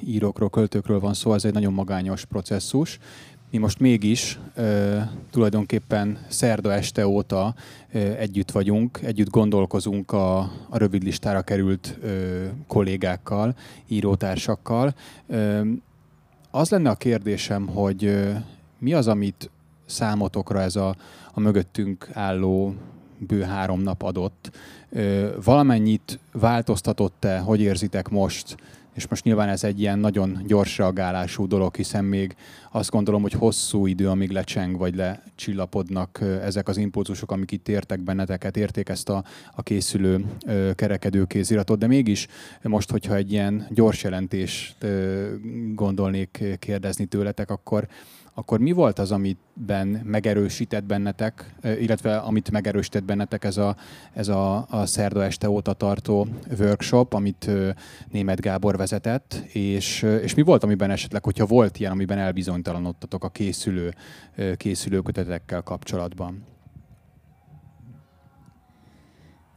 írókról, 0.00 0.50
költőkről 0.50 1.00
van 1.00 1.14
szó, 1.14 1.34
ez 1.34 1.44
egy 1.44 1.52
nagyon 1.52 1.72
magányos 1.72 2.24
processzus. 2.24 2.98
Mi 3.50 3.58
most 3.58 3.80
mégis 3.80 4.38
tulajdonképpen 5.30 6.18
szerda 6.28 6.72
este 6.72 7.06
óta 7.06 7.54
együtt 8.18 8.50
vagyunk, 8.50 9.00
együtt 9.02 9.30
gondolkozunk 9.30 10.12
a, 10.12 10.38
a 10.68 10.78
rövid 10.78 11.02
listára 11.02 11.42
került 11.42 11.98
kollégákkal, 12.66 13.56
írótársakkal. 13.88 14.94
Az 16.50 16.70
lenne 16.70 16.90
a 16.90 16.94
kérdésem, 16.94 17.66
hogy 17.66 18.26
mi 18.78 18.92
az, 18.92 19.08
amit 19.08 19.50
számotokra 19.86 20.60
ez 20.60 20.76
a, 20.76 20.96
a 21.32 21.40
mögöttünk 21.40 22.08
álló 22.12 22.74
bő 23.26 23.42
három 23.42 23.80
nap 23.80 24.02
adott. 24.02 24.50
Valamennyit 25.44 26.18
változtatott-e, 26.32 27.38
hogy 27.38 27.60
érzitek 27.60 28.08
most? 28.08 28.56
És 28.94 29.08
most 29.08 29.24
nyilván 29.24 29.48
ez 29.48 29.64
egy 29.64 29.80
ilyen 29.80 29.98
nagyon 29.98 30.42
gyors 30.46 30.78
reagálású 30.78 31.46
dolog, 31.46 31.76
hiszen 31.76 32.04
még 32.04 32.36
azt 32.72 32.90
gondolom, 32.90 33.22
hogy 33.22 33.32
hosszú 33.32 33.86
idő, 33.86 34.08
amíg 34.08 34.30
lecseng 34.30 34.76
vagy 34.76 34.94
lecsillapodnak 34.94 36.20
ezek 36.42 36.68
az 36.68 36.76
impulzusok, 36.76 37.30
amik 37.32 37.50
itt 37.50 37.68
értek 37.68 38.00
benneteket, 38.00 38.56
érték 38.56 38.88
ezt 38.88 39.08
a, 39.08 39.24
a 39.54 39.62
készülő 39.62 40.24
kerekedő 40.74 41.24
kéziratot, 41.24 41.78
de 41.78 41.86
mégis 41.86 42.26
most, 42.62 42.90
hogyha 42.90 43.14
egy 43.14 43.32
ilyen 43.32 43.66
gyors 43.70 44.02
jelentést 44.02 44.86
gondolnék 45.74 46.44
kérdezni 46.58 47.04
tőletek, 47.04 47.50
akkor 47.50 47.88
akkor 48.34 48.58
mi 48.58 48.72
volt 48.72 48.98
az, 48.98 49.12
amiben 49.12 49.86
megerősített 49.86 50.84
bennetek, 50.84 51.54
illetve 51.80 52.16
amit 52.16 52.50
megerősített 52.50 53.04
bennetek 53.04 53.44
ez 53.44 53.56
a, 53.56 53.76
ez 54.12 54.28
a, 54.28 54.66
a 54.70 54.86
szerda 54.86 55.24
este 55.24 55.50
óta 55.50 55.72
tartó 55.72 56.26
workshop, 56.58 57.12
amit 57.12 57.50
német 58.10 58.40
Gábor 58.40 58.76
vezetett, 58.76 59.34
és, 59.52 60.02
és 60.02 60.34
mi 60.34 60.42
volt, 60.42 60.64
amiben 60.64 60.90
esetleg, 60.90 61.24
hogyha 61.24 61.46
volt 61.46 61.78
ilyen, 61.78 61.92
amiben 61.92 62.18
elbizonytalanodtatok 62.18 63.24
a 63.24 63.28
készülő, 63.28 63.94
készülő 64.56 65.00
kötetekkel 65.00 65.62
kapcsolatban? 65.62 66.44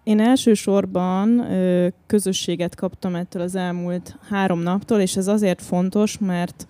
Én 0.03 0.19
elsősorban 0.19 1.39
ö, 1.39 1.87
közösséget 2.05 2.75
kaptam 2.75 3.15
ettől 3.15 3.41
az 3.41 3.55
elmúlt 3.55 4.17
három 4.29 4.59
naptól, 4.59 4.99
és 4.99 5.15
ez 5.15 5.27
azért 5.27 5.61
fontos, 5.61 6.17
mert 6.17 6.67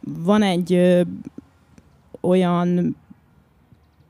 van 0.00 0.42
egy 0.42 0.72
ö, 0.72 1.00
olyan 2.20 2.96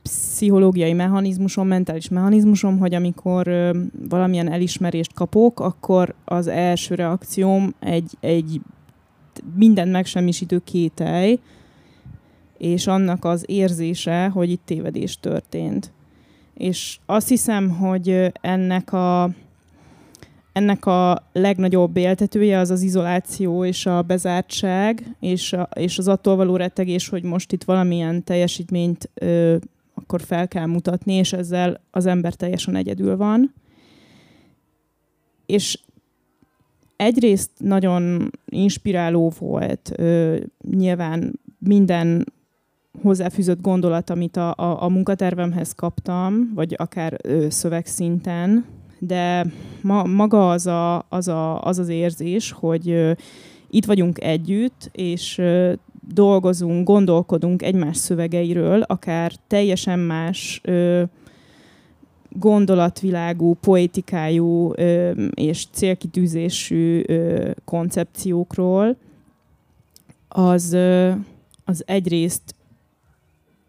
pszichológiai 0.02 0.92
mechanizmusom, 0.92 1.66
mentális 1.66 2.08
mechanizmusom, 2.08 2.78
hogy 2.78 2.94
amikor 2.94 3.48
ö, 3.48 3.78
valamilyen 4.08 4.52
elismerést 4.52 5.12
kapok, 5.12 5.60
akkor 5.60 6.14
az 6.24 6.46
első 6.46 6.94
reakcióm 6.94 7.74
egy, 7.78 8.16
egy 8.20 8.60
minden 9.54 9.88
megsemmisítő 9.88 10.58
kételj, 10.64 11.38
és 12.58 12.86
annak 12.86 13.24
az 13.24 13.44
érzése, 13.46 14.28
hogy 14.28 14.50
itt 14.50 14.62
tévedés 14.64 15.18
történt. 15.20 15.92
És 16.54 16.98
azt 17.06 17.28
hiszem, 17.28 17.68
hogy 17.70 18.32
ennek 18.40 18.92
a 18.92 19.30
ennek 20.52 20.86
a 20.86 21.28
legnagyobb 21.32 21.96
éltetője 21.96 22.58
az 22.58 22.70
az 22.70 22.82
izoláció 22.82 23.64
és 23.64 23.86
a 23.86 24.02
bezártság, 24.02 25.16
és, 25.20 25.52
a, 25.52 25.68
és 25.74 25.98
az 25.98 26.08
attól 26.08 26.36
való 26.36 26.56
rettegés, 26.56 27.08
hogy 27.08 27.22
most 27.22 27.52
itt 27.52 27.64
valamilyen 27.64 28.24
teljesítményt 28.24 29.10
ö, 29.14 29.56
akkor 29.94 30.20
fel 30.20 30.48
kell 30.48 30.66
mutatni, 30.66 31.12
és 31.12 31.32
ezzel 31.32 31.80
az 31.90 32.06
ember 32.06 32.34
teljesen 32.34 32.76
egyedül 32.76 33.16
van. 33.16 33.54
És 35.46 35.78
egyrészt 36.96 37.50
nagyon 37.56 38.30
inspiráló 38.44 39.32
volt 39.38 39.92
ö, 39.96 40.36
nyilván 40.70 41.40
minden 41.58 42.32
hozzáfűzött 43.02 43.60
gondolat, 43.60 44.10
amit 44.10 44.36
a, 44.36 44.54
a, 44.56 44.82
a 44.82 44.88
munkatervemhez 44.88 45.72
kaptam, 45.72 46.52
vagy 46.54 46.74
akár 46.78 47.16
ö, 47.22 47.46
szövegszinten, 47.50 48.64
de 49.00 49.46
ma, 49.82 50.04
maga 50.04 50.50
az, 50.50 50.66
a, 50.66 51.06
az, 51.08 51.28
a, 51.28 51.62
az 51.62 51.78
az 51.78 51.88
érzés, 51.88 52.52
hogy 52.52 53.16
itt 53.70 53.84
vagyunk 53.84 54.20
együtt, 54.20 54.90
és 54.92 55.40
dolgozunk, 56.14 56.86
gondolkodunk 56.86 57.62
egymás 57.62 57.96
szövegeiről, 57.96 58.82
akár 58.82 59.32
teljesen 59.46 59.98
más 59.98 60.60
gondolatvilágú, 62.28 63.54
poétikájú 63.54 64.72
és 65.34 65.66
célkitűzésű 65.72 67.02
koncepciókról, 67.64 68.96
az, 70.28 70.76
az 71.64 71.82
egyrészt 71.86 72.54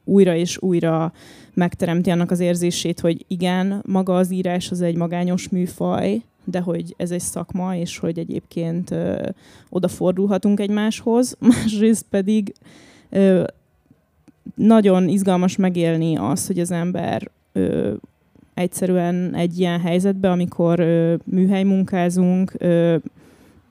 újra 0.03 0.35
és 0.35 0.57
újra 0.61 1.13
megteremti 1.53 2.09
annak 2.09 2.31
az 2.31 2.39
érzését, 2.39 2.99
hogy 2.99 3.25
igen, 3.27 3.81
maga 3.85 4.15
az 4.15 4.31
írás 4.31 4.71
az 4.71 4.81
egy 4.81 4.95
magányos 4.95 5.49
műfaj, 5.49 6.21
de 6.43 6.59
hogy 6.59 6.93
ez 6.97 7.11
egy 7.11 7.19
szakma, 7.19 7.75
és 7.75 7.97
hogy 7.97 8.19
egyébként 8.19 8.91
ö, 8.91 9.29
odafordulhatunk 9.69 10.59
egymáshoz. 10.59 11.35
Másrészt 11.39 12.05
pedig 12.09 12.53
ö, 13.09 13.43
nagyon 14.55 15.07
izgalmas 15.07 15.55
megélni 15.55 16.17
azt, 16.17 16.47
hogy 16.47 16.59
az 16.59 16.71
ember 16.71 17.29
ö, 17.51 17.93
egyszerűen 18.53 19.35
egy 19.35 19.59
ilyen 19.59 19.79
helyzetben, 19.79 20.31
amikor 20.31 20.79
ö, 20.79 21.15
műhely 21.23 21.63
munkázunk, 21.63 22.53
ö, 22.57 22.95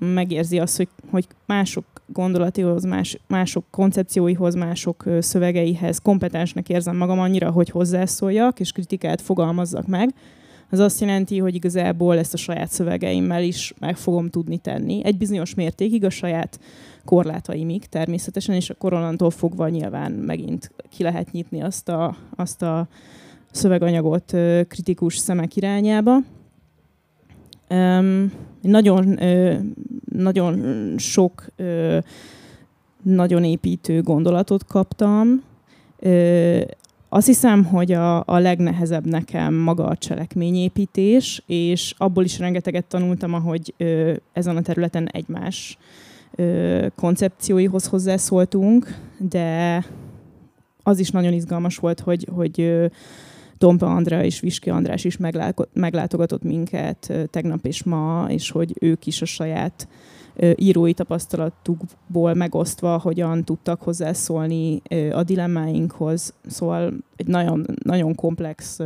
megérzi 0.01 0.59
azt, 0.59 0.77
hogy, 0.77 0.89
hogy 1.11 1.27
mások 1.47 1.85
gondolatihoz, 2.07 2.85
más, 2.85 3.19
mások 3.27 3.65
koncepcióihoz, 3.71 4.55
mások 4.55 5.05
szövegeihez 5.19 5.99
kompetensnek 5.99 6.69
érzem 6.69 6.97
magam 6.97 7.19
annyira, 7.19 7.51
hogy 7.51 7.71
hozzászóljak 7.71 8.61
és 8.61 8.73
kritikát 8.73 9.21
fogalmazzak 9.21 9.87
meg, 9.87 10.15
az 10.71 10.79
azt 10.79 11.01
jelenti, 11.01 11.39
hogy 11.39 11.55
igazából 11.55 12.19
ezt 12.19 12.35
a 12.35 12.37
saját 12.37 12.71
szövegeimmel 12.71 13.43
is 13.43 13.75
meg 13.79 13.97
fogom 13.97 14.31
tudni 14.31 14.59
tenni. 14.59 15.05
Egy 15.05 15.17
bizonyos 15.17 15.55
mértékig 15.55 16.05
a 16.05 16.11
saját 16.11 16.61
korlátaimig 17.05 17.87
természetesen, 17.87 18.55
és 18.55 18.71
a 18.71 18.75
koronantól 18.75 19.31
fogva 19.31 19.69
nyilván 19.69 20.13
megint 20.13 20.73
ki 20.89 21.03
lehet 21.03 21.33
nyitni 21.33 21.63
azt 21.63 21.89
a, 21.89 22.17
azt 22.37 22.63
a 22.63 22.89
szöveganyagot 23.51 24.37
kritikus 24.69 25.17
szemek 25.17 25.57
irányába. 25.57 26.17
Nagyon, 28.61 29.19
nagyon 30.13 30.95
sok 30.99 31.47
nagyon 33.03 33.45
építő 33.45 34.03
gondolatot 34.03 34.65
kaptam. 34.65 35.43
Azt 37.09 37.27
hiszem, 37.27 37.65
hogy 37.65 37.93
a, 37.93 38.25
a 38.27 38.39
legnehezebb 38.39 39.07
nekem 39.07 39.55
maga 39.55 39.87
a 39.87 39.97
cselekményépítés, 39.97 41.43
és 41.47 41.95
abból 41.99 42.25
is 42.25 42.39
rengeteget 42.39 42.85
tanultam, 42.85 43.35
ahogy 43.35 43.75
ezen 44.33 44.57
a 44.57 44.63
területen 44.63 45.09
egymás 45.09 45.79
koncepcióihoz 46.97 47.87
hozzászóltunk, 47.87 48.95
de 49.19 49.85
az 50.83 50.99
is 50.99 51.11
nagyon 51.11 51.33
izgalmas 51.33 51.77
volt, 51.77 52.01
hogy, 52.01 52.29
hogy 52.35 52.91
Tompa 53.61 53.87
Andrea 53.87 54.25
és 54.25 54.41
Viski 54.41 54.71
András 54.71 55.05
is 55.05 55.17
meglátogatott 55.73 56.43
minket 56.43 57.13
tegnap 57.31 57.67
és 57.67 57.83
ma, 57.83 58.27
és 58.29 58.51
hogy 58.51 58.77
ők 58.81 59.07
is 59.07 59.23
a 59.23 59.25
saját 59.25 59.89
írói 60.55 60.95
tapasztalatukból 60.95 62.35
megosztva 62.35 62.99
hogyan 62.99 63.45
tudtak 63.45 63.83
hozzászólni 63.83 64.83
a 65.13 65.23
dilemmáinkhoz. 65.23 66.35
Szóval 66.47 66.93
egy 67.17 67.27
nagyon, 67.27 67.67
nagyon 67.83 68.15
komplex 68.15 68.79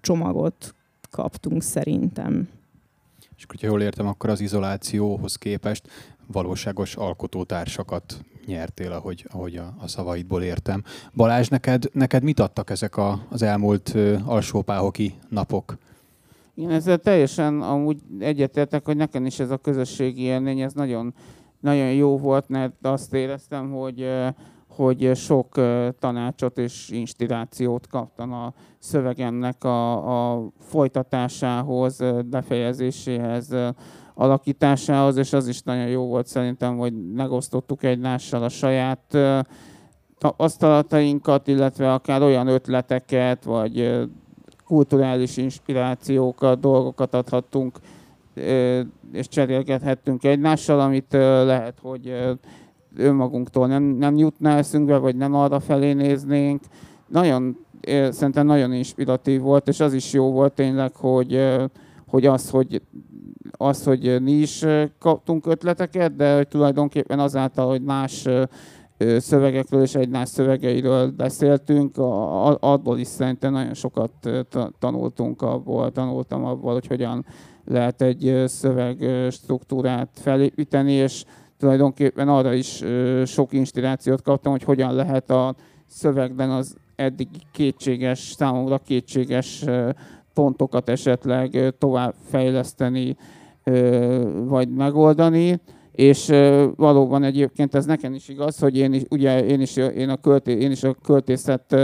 csomagot 0.00 0.74
kaptunk 1.10 1.62
szerintem. 1.62 2.48
És 3.36 3.44
hogyha 3.48 3.66
jól 3.66 3.82
értem, 3.82 4.06
akkor 4.06 4.30
az 4.30 4.40
izolációhoz 4.40 5.36
képest 5.36 5.88
valóságos 6.32 6.96
alkotótársakat 6.96 8.24
nyertél, 8.46 8.92
ahogy, 8.92 9.26
ahogy 9.30 9.56
a, 9.56 9.74
a 9.78 9.88
szavaidból 9.88 10.42
értem. 10.42 10.82
Balázs, 11.14 11.48
neked, 11.48 11.84
neked 11.92 12.22
mit 12.22 12.40
adtak 12.40 12.70
ezek 12.70 12.96
a, 12.96 13.20
az 13.28 13.42
elmúlt 13.42 13.96
alsópáhoki 14.24 15.14
napok? 15.28 15.78
Én 16.54 16.70
ezzel 16.70 16.98
teljesen 16.98 17.62
amúgy 17.62 17.98
egyetértek, 18.18 18.84
hogy 18.84 18.96
nekem 18.96 19.26
is 19.26 19.38
ez 19.38 19.50
a 19.50 19.56
közösségi 19.56 20.22
élmény, 20.22 20.60
ez 20.60 20.72
nagyon, 20.72 21.14
nagyon 21.60 21.92
jó 21.92 22.18
volt, 22.18 22.48
mert 22.48 22.86
azt 22.86 23.14
éreztem, 23.14 23.70
hogy, 23.70 24.08
hogy 24.68 25.10
sok 25.16 25.60
tanácsot 25.98 26.58
és 26.58 26.90
inspirációt 26.90 27.86
kaptam 27.86 28.32
a 28.32 28.52
szövegemnek 28.78 29.64
a, 29.64 30.32
a 30.32 30.48
folytatásához, 30.58 32.00
befejezéséhez, 32.24 33.54
alakításához, 34.20 35.16
és 35.16 35.32
az 35.32 35.48
is 35.48 35.62
nagyon 35.62 35.86
jó 35.86 36.06
volt 36.06 36.26
szerintem, 36.26 36.76
hogy 36.76 37.12
megosztottuk 37.14 37.82
egymással 37.82 38.42
a 38.42 38.48
saját 38.48 39.18
tapasztalatainkat, 40.18 41.46
illetve 41.46 41.92
akár 41.92 42.22
olyan 42.22 42.46
ötleteket, 42.46 43.44
vagy 43.44 44.06
kulturális 44.66 45.36
inspirációkat, 45.36 46.60
dolgokat 46.60 47.14
adhattunk, 47.14 47.78
és 49.12 49.28
cserélgethettünk 49.28 50.24
egymással, 50.24 50.80
amit 50.80 51.12
lehet, 51.44 51.78
hogy 51.82 52.14
önmagunktól 52.96 53.66
nem, 53.66 53.82
nem 53.82 54.16
jutna 54.16 54.50
eszünkbe, 54.50 54.96
vagy 54.96 55.16
nem 55.16 55.34
arra 55.34 55.60
felé 55.60 55.92
néznénk. 55.92 56.62
Nagyon, 57.06 57.56
szerintem 58.10 58.46
nagyon 58.46 58.72
inspiratív 58.72 59.40
volt, 59.40 59.68
és 59.68 59.80
az 59.80 59.92
is 59.92 60.12
jó 60.12 60.30
volt 60.30 60.52
tényleg, 60.52 60.94
hogy, 60.94 61.32
hogy 62.10 62.26
az, 62.26 62.50
hogy 62.50 62.82
az, 63.50 63.84
hogy 63.84 64.22
mi 64.22 64.32
is 64.32 64.64
kaptunk 64.98 65.46
ötleteket, 65.46 66.16
de 66.16 66.36
hogy 66.36 66.48
tulajdonképpen 66.48 67.18
azáltal, 67.18 67.68
hogy 67.68 67.82
más 67.82 68.28
szövegekről 69.18 69.82
és 69.82 69.94
egymás 69.94 70.28
szövegeiről 70.28 71.10
beszéltünk, 71.10 71.98
abból 72.60 72.98
is 72.98 73.06
szerintem 73.06 73.52
nagyon 73.52 73.74
sokat 73.74 74.12
tanultunk 74.78 75.42
abból, 75.42 75.92
tanultam 75.92 76.44
abból, 76.44 76.72
hogy 76.72 76.86
hogyan 76.86 77.26
lehet 77.64 78.02
egy 78.02 78.42
szöveg 78.46 79.04
struktúrát 79.30 80.08
felépíteni, 80.12 80.92
és 80.92 81.24
tulajdonképpen 81.58 82.28
arra 82.28 82.52
is 82.52 82.82
sok 83.24 83.52
inspirációt 83.52 84.22
kaptam, 84.22 84.52
hogy 84.52 84.64
hogyan 84.64 84.94
lehet 84.94 85.30
a 85.30 85.54
szövegben 85.86 86.50
az 86.50 86.76
eddig 86.96 87.28
kétséges, 87.52 88.18
számomra 88.18 88.78
kétséges 88.78 89.64
pontokat 90.40 90.88
esetleg 90.88 91.74
tovább 91.78 92.14
fejleszteni, 92.28 93.16
vagy 94.44 94.68
megoldani. 94.68 95.60
És 95.92 96.32
valóban 96.76 97.22
egyébként 97.22 97.74
ez 97.74 97.86
nekem 97.86 98.14
is 98.14 98.28
igaz, 98.28 98.58
hogy 98.58 98.76
én 98.76 98.92
is, 98.92 99.02
ugye 99.10 99.44
én 99.44 99.60
is, 99.60 99.76
én 99.76 100.08
a, 100.08 100.16
költé, 100.16 100.52
én 100.52 100.70
is 100.70 100.82
a 100.82 100.94
költészet 100.94 101.76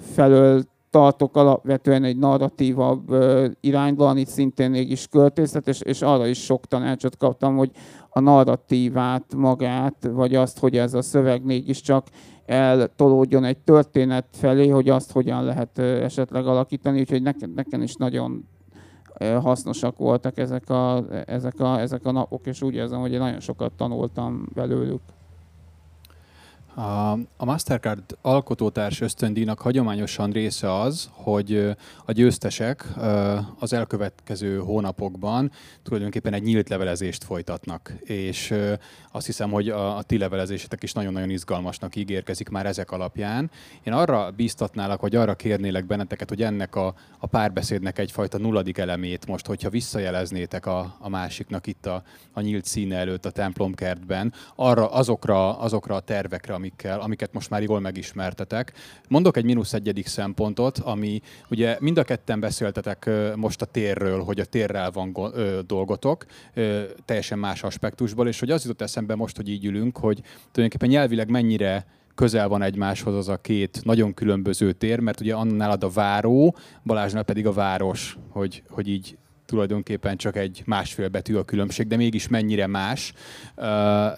felől 0.00 0.62
tartok 0.90 1.36
alapvetően 1.36 2.04
egy 2.04 2.18
narratívabb 2.18 3.14
irányban, 3.60 4.16
itt 4.16 4.28
szintén 4.28 4.70
mégis 4.70 5.06
költészet, 5.06 5.68
és, 5.68 5.80
és 5.80 6.02
arra 6.02 6.26
is 6.26 6.44
sok 6.44 6.66
tanácsot 6.66 7.16
kaptam, 7.16 7.56
hogy 7.56 7.70
a 8.08 8.20
narratívát 8.20 9.34
magát, 9.36 10.08
vagy 10.12 10.34
azt, 10.34 10.58
hogy 10.58 10.76
ez 10.76 10.94
a 10.94 11.02
szöveg 11.02 11.44
mégiscsak 11.44 12.06
eltolódjon 12.48 13.44
egy 13.44 13.58
történet 13.58 14.26
felé, 14.30 14.68
hogy 14.68 14.88
azt 14.88 15.12
hogyan 15.12 15.44
lehet 15.44 15.78
esetleg 15.78 16.46
alakítani, 16.46 17.00
úgyhogy 17.00 17.22
nekem, 17.22 17.52
nekem 17.54 17.82
is 17.82 17.94
nagyon 17.94 18.48
hasznosak 19.18 19.98
voltak 19.98 20.38
ezek 20.38 20.70
a, 20.70 21.04
ezek, 21.26 21.60
a, 21.60 21.80
ezek 21.80 22.04
a 22.04 22.12
napok, 22.12 22.46
és 22.46 22.62
úgy 22.62 22.74
érzem, 22.74 23.00
hogy 23.00 23.12
én 23.12 23.18
nagyon 23.18 23.40
sokat 23.40 23.72
tanultam 23.72 24.48
belőlük. 24.54 25.00
A, 26.78 27.44
Mastercard 27.44 28.16
alkotótárs 28.22 29.00
ösztöndíjnak 29.00 29.60
hagyományosan 29.60 30.30
része 30.30 30.80
az, 30.80 31.10
hogy 31.12 31.76
a 32.04 32.12
győztesek 32.12 32.84
az 33.58 33.72
elkövetkező 33.72 34.58
hónapokban 34.58 35.50
tulajdonképpen 35.82 36.32
egy 36.32 36.42
nyílt 36.42 36.68
levelezést 36.68 37.24
folytatnak. 37.24 37.92
És 38.04 38.54
azt 39.12 39.26
hiszem, 39.26 39.50
hogy 39.50 39.68
a, 39.68 40.02
ti 40.02 40.18
levelezésetek 40.18 40.82
is 40.82 40.92
nagyon-nagyon 40.92 41.30
izgalmasnak 41.30 41.96
ígérkezik 41.96 42.48
már 42.48 42.66
ezek 42.66 42.90
alapján. 42.90 43.50
Én 43.82 43.92
arra 43.92 44.30
bíztatnálak, 44.30 45.00
vagy 45.00 45.16
arra 45.16 45.34
kérnélek 45.34 45.86
benneteket, 45.86 46.28
hogy 46.28 46.42
ennek 46.42 46.74
a, 46.74 46.94
a 47.18 47.26
párbeszédnek 47.26 47.98
egyfajta 47.98 48.38
nulladik 48.38 48.78
elemét 48.78 49.26
most, 49.26 49.46
hogyha 49.46 49.70
visszajeleznétek 49.70 50.66
a, 50.66 50.96
a 50.98 51.08
másiknak 51.08 51.66
itt 51.66 51.86
a, 51.86 52.02
a 52.32 52.40
nyílt 52.40 52.64
színe 52.64 52.96
előtt 52.96 53.26
a 53.26 53.30
templomkertben, 53.30 54.32
arra 54.54 54.90
azokra, 54.90 55.58
azokra 55.58 55.94
a 55.94 56.00
tervekre, 56.00 56.54
ami 56.54 56.67
amikkel, 56.68 57.00
amiket 57.00 57.32
most 57.32 57.50
már 57.50 57.62
jól 57.62 57.80
megismertetek. 57.80 58.72
Mondok 59.08 59.36
egy 59.36 59.44
mínusz 59.44 59.72
egyedik 59.72 60.06
szempontot, 60.06 60.78
ami 60.78 61.20
ugye 61.50 61.76
mind 61.80 61.98
a 61.98 62.02
ketten 62.02 62.40
beszéltetek 62.40 63.10
most 63.36 63.62
a 63.62 63.64
térről, 63.64 64.22
hogy 64.22 64.40
a 64.40 64.44
térrel 64.44 64.90
van 64.90 65.16
dolgotok, 65.66 66.26
teljesen 67.04 67.38
más 67.38 67.62
aspektusból, 67.62 68.28
és 68.28 68.38
hogy 68.40 68.50
az 68.50 68.62
jutott 68.62 68.82
eszembe 68.82 69.14
most, 69.14 69.36
hogy 69.36 69.48
így 69.48 69.64
ülünk, 69.64 69.98
hogy 69.98 70.20
tulajdonképpen 70.52 70.88
nyelvileg 70.88 71.30
mennyire 71.30 71.86
közel 72.14 72.48
van 72.48 72.62
egymáshoz 72.62 73.14
az 73.14 73.28
a 73.28 73.36
két 73.36 73.80
nagyon 73.84 74.14
különböző 74.14 74.72
tér, 74.72 74.98
mert 75.00 75.20
ugye 75.20 75.34
annálad 75.34 75.84
a 75.84 75.88
váró, 75.88 76.56
Balázsnál 76.84 77.22
pedig 77.22 77.46
a 77.46 77.52
város, 77.52 78.18
hogy, 78.28 78.62
hogy 78.68 78.88
így 78.88 79.18
tulajdonképpen 79.48 80.16
csak 80.16 80.36
egy 80.36 80.62
másfél 80.66 81.08
betű 81.08 81.34
a 81.34 81.44
különbség, 81.44 81.86
de 81.86 81.96
mégis 81.96 82.28
mennyire 82.28 82.66
más. 82.66 83.12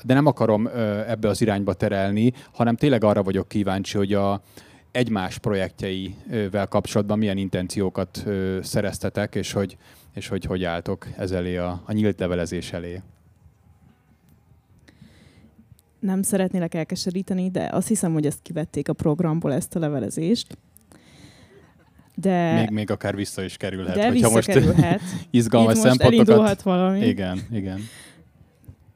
De 0.03 0.15
nem 0.15 0.27
akarom 0.27 0.67
ebbe 1.07 1.29
az 1.29 1.41
irányba 1.41 1.75
terelni, 1.75 2.33
hanem 2.53 2.77
tényleg 2.77 3.05
arra 3.05 3.23
vagyok 3.23 3.49
kíváncsi, 3.49 3.97
hogy 3.97 4.15
a 4.15 4.43
egymás 4.91 5.39
projektjeivel 5.39 6.67
kapcsolatban 6.67 7.19
milyen 7.19 7.37
intenciókat 7.37 8.25
szereztetek, 8.63 9.35
és 9.35 9.53
hogy, 9.53 9.77
és 10.15 10.29
hogy 10.29 10.45
hogy 10.45 10.65
álltok 10.65 11.07
ez 11.17 11.31
elé 11.31 11.57
a, 11.57 11.83
a 11.87 11.93
nyílt 11.93 12.21
levelezés 12.21 12.73
elé. 12.73 13.03
Nem 16.01 16.23
szeretnélek 16.23 16.75
elkeseríteni, 16.75 17.51
de 17.51 17.69
azt 17.73 17.89
hiszem, 17.89 18.13
hogy 18.13 18.27
ezt 18.27 18.43
kivették 18.43 18.89
a 18.89 18.93
programból, 18.93 19.53
ezt 19.53 19.77
a 19.77 19.79
levelezést. 19.79 20.59
De, 22.21 22.55
még, 22.55 22.71
még 22.71 22.91
akár 22.91 23.15
vissza 23.17 23.43
is 23.43 23.57
kerülhet. 23.57 23.95
De 23.95 24.11
visszakerülhet. 24.11 25.01
most 25.01 25.27
izgalmas 25.31 25.75
Itt 25.75 25.81
szempontokat... 25.81 26.29
elindulhat 26.29 26.63
valami. 26.63 27.07
Igen, 27.07 27.41
igen. 27.53 27.81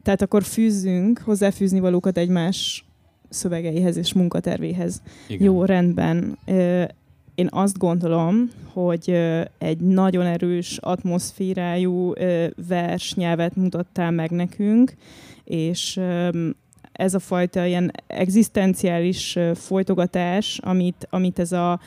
Tehát 0.02 0.22
akkor 0.22 0.42
fűzzünk 0.42 1.18
hozzáfűzni 1.24 1.80
valókat 1.80 2.18
egymás 2.18 2.84
szövegeihez 3.28 3.96
és 3.96 4.12
munkatervéhez. 4.12 5.02
Igen. 5.28 5.44
Jó, 5.44 5.64
rendben. 5.64 6.38
Én 7.34 7.48
azt 7.50 7.78
gondolom, 7.78 8.50
hogy 8.72 9.10
egy 9.58 9.80
nagyon 9.80 10.26
erős 10.26 10.78
atmoszférájú 10.80 12.12
versnyelvet 12.68 13.56
mutattál 13.56 14.10
meg 14.10 14.30
nekünk, 14.30 14.94
és 15.44 16.00
ez 16.92 17.14
a 17.14 17.18
fajta 17.18 17.64
ilyen 17.64 17.90
egzisztenciális 18.06 19.38
folytogatás, 19.54 20.60
amit, 20.62 21.06
amit 21.10 21.38
ez 21.38 21.52
a 21.52 21.80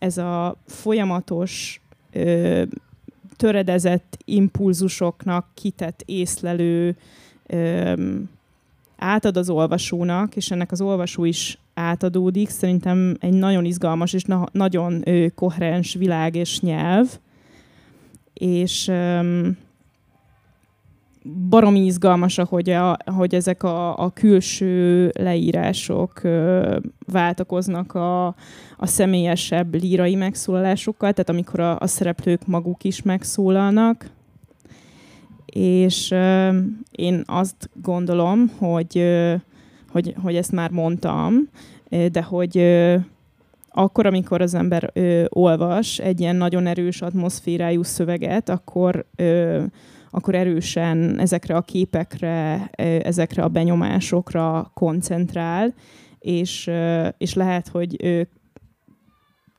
ez 0.00 0.18
a 0.18 0.56
folyamatos 0.66 1.80
ö, 2.12 2.62
töredezett 3.36 4.18
impulzusoknak 4.24 5.46
kitett 5.54 6.02
észlelő 6.06 6.96
ö, 7.46 7.92
átad 8.96 9.36
az 9.36 9.50
olvasónak, 9.50 10.36
és 10.36 10.50
ennek 10.50 10.72
az 10.72 10.80
olvasó 10.80 11.24
is 11.24 11.58
átadódik. 11.74 12.48
Szerintem 12.48 13.16
egy 13.20 13.32
nagyon 13.32 13.64
izgalmas 13.64 14.12
és 14.12 14.24
na- 14.24 14.48
nagyon 14.52 15.08
ö, 15.08 15.26
koherens 15.34 15.94
világ 15.94 16.34
és 16.34 16.60
nyelv. 16.60 17.18
És 18.34 18.88
ö, 18.88 19.48
baromi 21.24 21.84
izgalmas, 21.84 22.40
hogy, 22.48 22.70
a, 22.70 22.96
hogy 23.04 23.34
ezek 23.34 23.62
a, 23.62 23.98
a 23.98 24.10
külső 24.10 25.10
leírások 25.18 26.22
ö, 26.22 26.76
váltakoznak 27.06 27.94
a, 27.94 28.26
a 28.76 28.86
személyesebb 28.86 29.74
lírai 29.74 30.14
megszólalásokkal, 30.14 31.12
tehát 31.12 31.28
amikor 31.28 31.60
a, 31.60 31.78
a 31.78 31.86
szereplők 31.86 32.46
maguk 32.46 32.84
is 32.84 33.02
megszólalnak. 33.02 34.10
És 35.46 36.10
ö, 36.10 36.56
én 36.90 37.22
azt 37.26 37.70
gondolom, 37.82 38.50
hogy, 38.58 38.98
ö, 38.98 39.34
hogy, 39.90 40.14
hogy 40.22 40.36
ezt 40.36 40.52
már 40.52 40.70
mondtam, 40.70 41.48
de 42.12 42.22
hogy, 42.22 42.58
ö, 42.58 42.96
akkor, 43.72 44.06
amikor 44.06 44.40
az 44.40 44.54
ember 44.54 44.90
ö, 44.92 45.24
olvas 45.28 45.98
egy 45.98 46.20
ilyen 46.20 46.36
nagyon 46.36 46.66
erős 46.66 47.02
atmoszférájú 47.02 47.82
szöveget, 47.82 48.48
akkor, 48.48 49.06
ö, 49.16 49.62
akkor 50.10 50.34
erősen 50.34 51.18
ezekre 51.18 51.56
a 51.56 51.62
képekre, 51.62 52.70
ezekre 53.02 53.42
a 53.42 53.48
benyomásokra 53.48 54.70
koncentrál, 54.74 55.74
és, 56.18 56.70
és 57.18 57.34
lehet, 57.34 57.68
hogy 57.68 57.96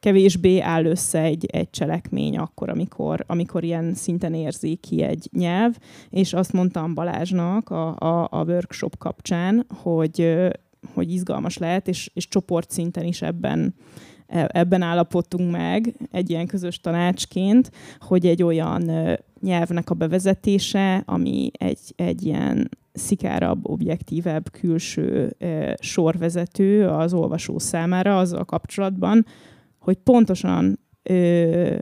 kevésbé 0.01 0.59
áll 0.59 0.85
össze 0.85 1.21
egy, 1.21 1.45
egy 1.45 1.69
cselekmény 1.69 2.37
akkor, 2.37 2.69
amikor, 2.69 3.23
amikor 3.27 3.63
ilyen 3.63 3.93
szinten 3.93 4.33
érzi 4.33 4.75
ki 4.75 5.01
egy 5.01 5.29
nyelv, 5.31 5.77
és 6.09 6.33
azt 6.33 6.53
mondtam 6.53 6.93
Balázsnak 6.93 7.69
a, 7.69 7.95
a, 7.97 8.27
a 8.31 8.43
workshop 8.43 8.97
kapcsán, 8.97 9.65
hogy, 9.83 10.37
hogy 10.93 11.11
izgalmas 11.11 11.57
lehet, 11.57 11.87
és, 11.87 12.11
és 12.13 12.27
csoportszinten 12.27 13.05
is 13.05 13.21
ebben, 13.21 13.75
e, 14.27 14.49
ebben 14.53 14.81
állapodtunk 14.81 15.51
meg 15.51 15.93
egy 16.11 16.29
ilyen 16.29 16.47
közös 16.47 16.79
tanácsként, 16.79 17.71
hogy 17.99 18.25
egy 18.27 18.43
olyan 18.43 18.89
nyelvnek 19.41 19.89
a 19.89 19.95
bevezetése, 19.95 21.03
ami 21.05 21.51
egy, 21.57 21.93
egy 21.95 22.25
ilyen 22.25 22.69
szikárabb, 22.93 23.69
objektívebb 23.69 24.51
külső 24.51 25.35
sorvezető 25.79 26.87
az 26.87 27.13
olvasó 27.13 27.59
számára 27.59 28.17
azzal 28.17 28.45
kapcsolatban, 28.45 29.25
hogy 29.79 29.97
pontosan, 29.97 30.79
ö, 31.03 31.75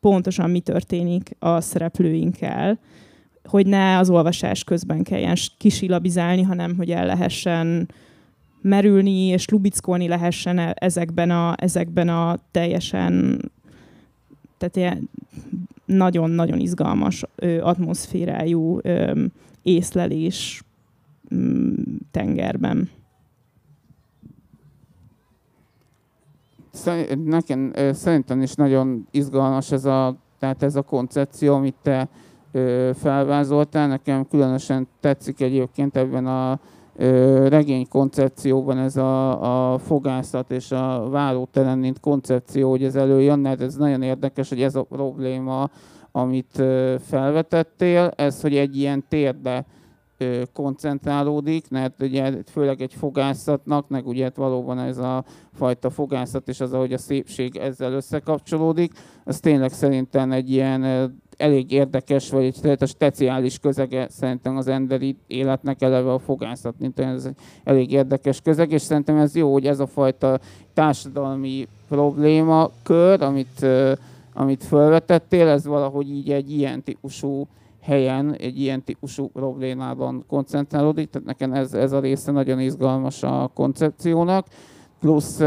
pontosan 0.00 0.50
mi 0.50 0.60
történik 0.60 1.36
a 1.38 1.60
szereplőinkkel, 1.60 2.78
hogy 3.44 3.66
ne 3.66 3.98
az 3.98 4.10
olvasás 4.10 4.64
közben 4.64 5.02
kelljen 5.02 5.36
kisilabizálni, 5.58 6.42
hanem 6.42 6.76
hogy 6.76 6.90
el 6.90 7.06
lehessen 7.06 7.88
merülni 8.62 9.26
és 9.26 9.48
lubickolni 9.48 10.08
lehessen 10.08 10.58
e-, 10.58 10.74
ezekben 10.78 11.30
a, 11.30 11.54
ezekben 11.56 12.08
a 12.08 12.38
teljesen 12.50 13.40
tehát 14.58 14.76
ilyen 14.76 15.10
nagyon-nagyon 15.86 16.58
izgalmas 16.58 17.24
ö, 17.36 17.60
atmoszférájú 17.60 18.78
ö, 18.82 19.24
észlelés 19.62 20.62
mm, 21.34 21.72
tengerben. 22.10 22.90
nekem 27.24 27.72
szerintem 27.92 28.42
is 28.42 28.54
nagyon 28.54 29.06
izgalmas 29.10 29.72
ez 29.72 29.84
a, 29.84 30.16
tehát 30.38 30.62
ez 30.62 30.76
a 30.76 30.82
koncepció, 30.82 31.54
amit 31.54 31.74
te 31.82 32.08
felvázoltál. 32.94 33.88
Nekem 33.88 34.28
különösen 34.28 34.88
tetszik 35.00 35.40
egyébként 35.40 35.96
ebben 35.96 36.26
a 36.26 36.60
regény 37.48 37.88
koncepcióban 37.88 38.78
ez 38.78 38.96
a, 38.96 39.72
a 39.72 39.78
fogászat 39.78 40.50
és 40.50 40.72
a 40.72 41.08
várótelen, 41.08 41.78
mint 41.78 42.00
koncepció, 42.00 42.70
hogy 42.70 42.84
ez 42.84 42.94
előjön, 42.94 43.38
mert 43.38 43.60
ez 43.60 43.74
nagyon 43.74 44.02
érdekes, 44.02 44.48
hogy 44.48 44.62
ez 44.62 44.74
a 44.74 44.82
probléma, 44.82 45.70
amit 46.12 46.62
felvetettél, 47.00 48.12
ez, 48.16 48.40
hogy 48.40 48.56
egy 48.56 48.76
ilyen 48.76 49.04
térde 49.08 49.66
koncentrálódik, 50.52 51.70
mert 51.70 52.02
ugye 52.02 52.32
főleg 52.50 52.80
egy 52.80 52.94
fogászatnak, 52.94 53.88
meg 53.88 54.06
ugye 54.06 54.30
valóban 54.34 54.78
ez 54.78 54.98
a 54.98 55.24
fajta 55.52 55.90
fogászat 55.90 56.48
és 56.48 56.60
az, 56.60 56.72
ahogy 56.72 56.92
a 56.92 56.98
szépség 56.98 57.56
ezzel 57.56 57.92
összekapcsolódik, 57.92 58.92
az 59.24 59.40
tényleg 59.40 59.72
szerintem 59.72 60.32
egy 60.32 60.50
ilyen 60.50 60.82
elég 61.36 61.72
érdekes, 61.72 62.30
vagy 62.30 62.54
egy 62.62 62.88
speciális 62.88 63.58
közege 63.58 64.06
szerintem 64.10 64.56
az 64.56 64.66
emberi 64.66 65.16
életnek 65.26 65.82
eleve 65.82 66.12
a 66.12 66.18
fogászat, 66.18 66.74
mint 66.78 66.98
olyan, 66.98 67.14
ez 67.14 67.24
egy 67.24 67.36
elég 67.64 67.92
érdekes 67.92 68.40
közeg, 68.40 68.72
és 68.72 68.82
szerintem 68.82 69.16
ez 69.16 69.34
jó, 69.34 69.52
hogy 69.52 69.66
ez 69.66 69.80
a 69.80 69.86
fajta 69.86 70.38
társadalmi 70.74 71.68
probléma 71.88 72.70
kör, 72.82 73.22
amit, 73.22 73.66
amit 74.34 74.64
felvetettél, 74.64 75.48
ez 75.48 75.66
valahogy 75.66 76.10
így 76.10 76.30
egy 76.30 76.50
ilyen 76.50 76.82
típusú 76.82 77.46
helyen 77.86 78.34
egy 78.34 78.60
ilyen 78.60 78.82
típusú 78.84 79.28
problémában 79.28 80.24
koncentrálódik, 80.28 81.10
tehát 81.10 81.26
nekem 81.26 81.52
ez, 81.52 81.74
ez 81.74 81.92
a 81.92 82.00
része 82.00 82.32
nagyon 82.32 82.60
izgalmas 82.60 83.22
a 83.22 83.50
koncepciónak, 83.54 84.46
plusz 85.00 85.38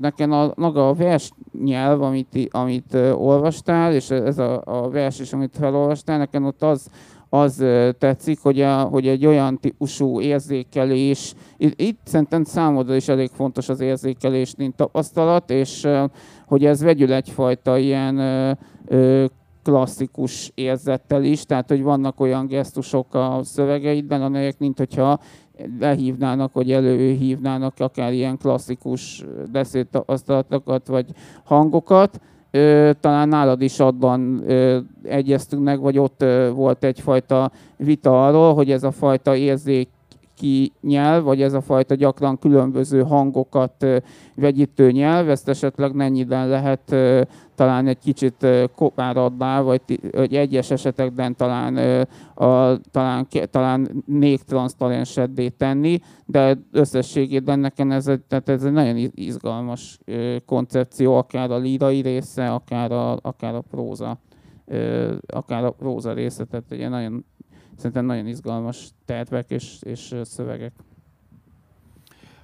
nekem 0.00 0.32
a, 0.32 0.52
maga 0.56 0.88
a 0.88 0.94
vers 0.94 1.30
nyelv, 1.64 2.02
amit, 2.02 2.48
amit 2.50 2.94
olvastál, 3.14 3.92
és 3.92 4.10
ez 4.10 4.38
a, 4.38 4.62
a 4.64 4.88
vers 4.90 5.18
is, 5.18 5.32
amit 5.32 5.56
felolvastál, 5.58 6.18
nekem 6.18 6.44
ott 6.44 6.62
az, 6.62 6.88
az 7.28 7.64
tetszik, 7.98 8.40
hogy, 8.40 8.60
a, 8.60 8.82
hogy 8.82 9.08
egy 9.08 9.26
olyan 9.26 9.58
típusú 9.58 10.20
érzékelés, 10.20 11.34
itt, 11.56 11.80
itt 11.80 12.00
szerintem 12.04 12.44
számodra 12.44 12.94
is 12.94 13.08
elég 13.08 13.30
fontos 13.32 13.68
az 13.68 13.80
érzékelés, 13.80 14.54
mint 14.56 14.76
tapasztalat, 14.76 15.50
és 15.50 15.88
hogy 16.46 16.64
ez 16.64 16.82
vegyül 16.82 17.12
egyfajta 17.12 17.78
ilyen 17.78 18.16
klasszikus 19.64 20.52
érzettel 20.54 21.24
is, 21.24 21.44
tehát 21.44 21.68
hogy 21.68 21.82
vannak 21.82 22.20
olyan 22.20 22.46
gesztusok 22.46 23.14
a 23.14 23.40
szövegeidben, 23.42 24.22
amelyek 24.22 24.58
mint 24.58 24.78
hogyha 24.78 25.20
lehívnának, 25.80 26.52
vagy 26.52 26.72
előhívnának 26.72 27.74
akár 27.78 28.12
ilyen 28.12 28.38
klasszikus 28.38 29.24
beszédtapasztalatokat, 29.52 30.86
vagy 30.86 31.06
hangokat. 31.44 32.20
Talán 33.00 33.28
nálad 33.28 33.62
is 33.62 33.80
abban 33.80 34.44
egyeztünk 35.02 35.62
meg, 35.62 35.80
vagy 35.80 35.98
ott 35.98 36.24
volt 36.54 36.84
egyfajta 36.84 37.50
vita 37.76 38.26
arról, 38.26 38.54
hogy 38.54 38.70
ez 38.70 38.82
a 38.82 38.90
fajta 38.90 39.36
érzék 39.36 39.88
ki 40.36 40.72
nyelv, 40.80 41.24
vagy 41.24 41.42
ez 41.42 41.52
a 41.52 41.60
fajta 41.60 41.94
gyakran 41.94 42.38
különböző 42.38 43.02
hangokat 43.02 43.86
vegyítő 44.34 44.90
nyelv, 44.90 45.28
ezt 45.28 45.48
esetleg 45.48 45.94
mennyiben 45.94 46.48
lehet 46.48 46.96
talán 47.54 47.86
egy 47.86 47.98
kicsit 47.98 48.46
kopárabbá, 48.74 49.60
vagy, 49.60 49.80
vagy 50.12 50.34
egyes 50.34 50.70
esetekben 50.70 51.36
talán, 51.36 52.06
a, 52.34 52.80
talán, 52.90 53.26
talán 53.50 54.04
még 54.06 54.42
transzparensebbé 54.42 55.48
tenni, 55.48 55.98
de 56.26 56.58
összességében 56.72 57.58
nekem 57.58 57.90
ez, 57.90 58.04
tehát 58.28 58.48
ez 58.48 58.64
egy 58.64 58.72
nagyon 58.72 59.10
izgalmas 59.14 59.98
koncepció, 60.46 61.16
akár 61.16 61.50
a 61.50 61.58
lírai 61.58 62.00
része, 62.00 62.52
akár 62.52 62.92
a, 62.92 63.18
akár 63.22 63.54
a 63.54 63.64
próza 63.70 64.18
akár 65.26 65.64
a 65.64 65.70
próza 65.70 66.12
része, 66.12 66.44
tehát 66.44 66.64
ugye 66.70 66.88
nagyon 66.88 67.24
szerintem 67.76 68.04
nagyon 68.04 68.26
izgalmas 68.26 68.88
tervek 69.04 69.50
és, 69.50 69.76
és 69.80 70.14
szövegek. 70.22 70.72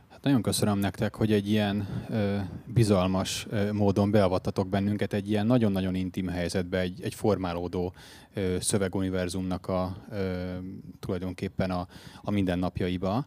Hát 0.08 0.22
nagyon 0.22 0.42
köszönöm 0.42 0.78
nektek, 0.78 1.14
hogy 1.14 1.32
egy 1.32 1.48
ilyen 1.48 1.86
ö, 2.08 2.36
bizalmas 2.66 3.46
ö, 3.50 3.72
módon 3.72 4.10
beavattatok 4.10 4.68
bennünket 4.68 5.12
egy 5.12 5.30
ilyen 5.30 5.46
nagyon-nagyon 5.46 5.94
intim 5.94 6.28
helyzetbe, 6.28 6.78
egy, 6.78 7.02
egy 7.02 7.14
formálódó 7.14 7.92
ö, 8.34 8.56
szöveguniverzumnak 8.60 9.68
a, 9.68 9.96
ö, 10.10 10.52
tulajdonképpen 10.98 11.70
a, 11.70 11.86
a 12.22 12.30
mindennapjaiba. 12.30 13.26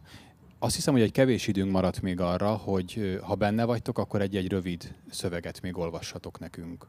Azt 0.58 0.74
hiszem, 0.74 0.94
hogy 0.94 1.02
egy 1.02 1.12
kevés 1.12 1.46
időnk 1.46 1.70
maradt 1.70 2.02
még 2.02 2.20
arra, 2.20 2.54
hogy 2.54 3.18
ha 3.22 3.34
benne 3.34 3.64
vagytok, 3.64 3.98
akkor 3.98 4.20
egy-egy 4.20 4.48
rövid 4.48 4.94
szöveget 5.10 5.60
még 5.60 5.76
olvassatok 5.78 6.38
nekünk. 6.38 6.86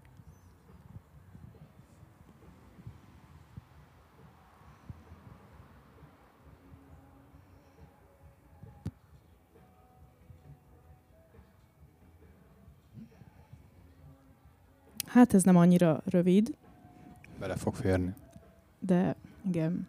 Hát 15.15 15.33
ez 15.33 15.43
nem 15.43 15.55
annyira 15.55 16.01
rövid. 16.05 16.55
Bele 17.39 17.55
fog 17.55 17.75
férni. 17.75 18.13
De 18.79 19.15
igen. 19.47 19.87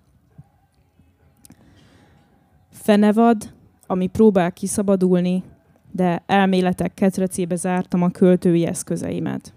Fenevad, 2.71 3.53
ami 3.87 4.07
próbál 4.07 4.53
kiszabadulni, 4.53 5.43
de 5.91 6.23
elméletek 6.27 6.95
ketrecébe 6.95 7.57
zártam 7.57 8.03
a 8.03 8.11
költői 8.11 8.67
eszközeimet. 8.67 9.55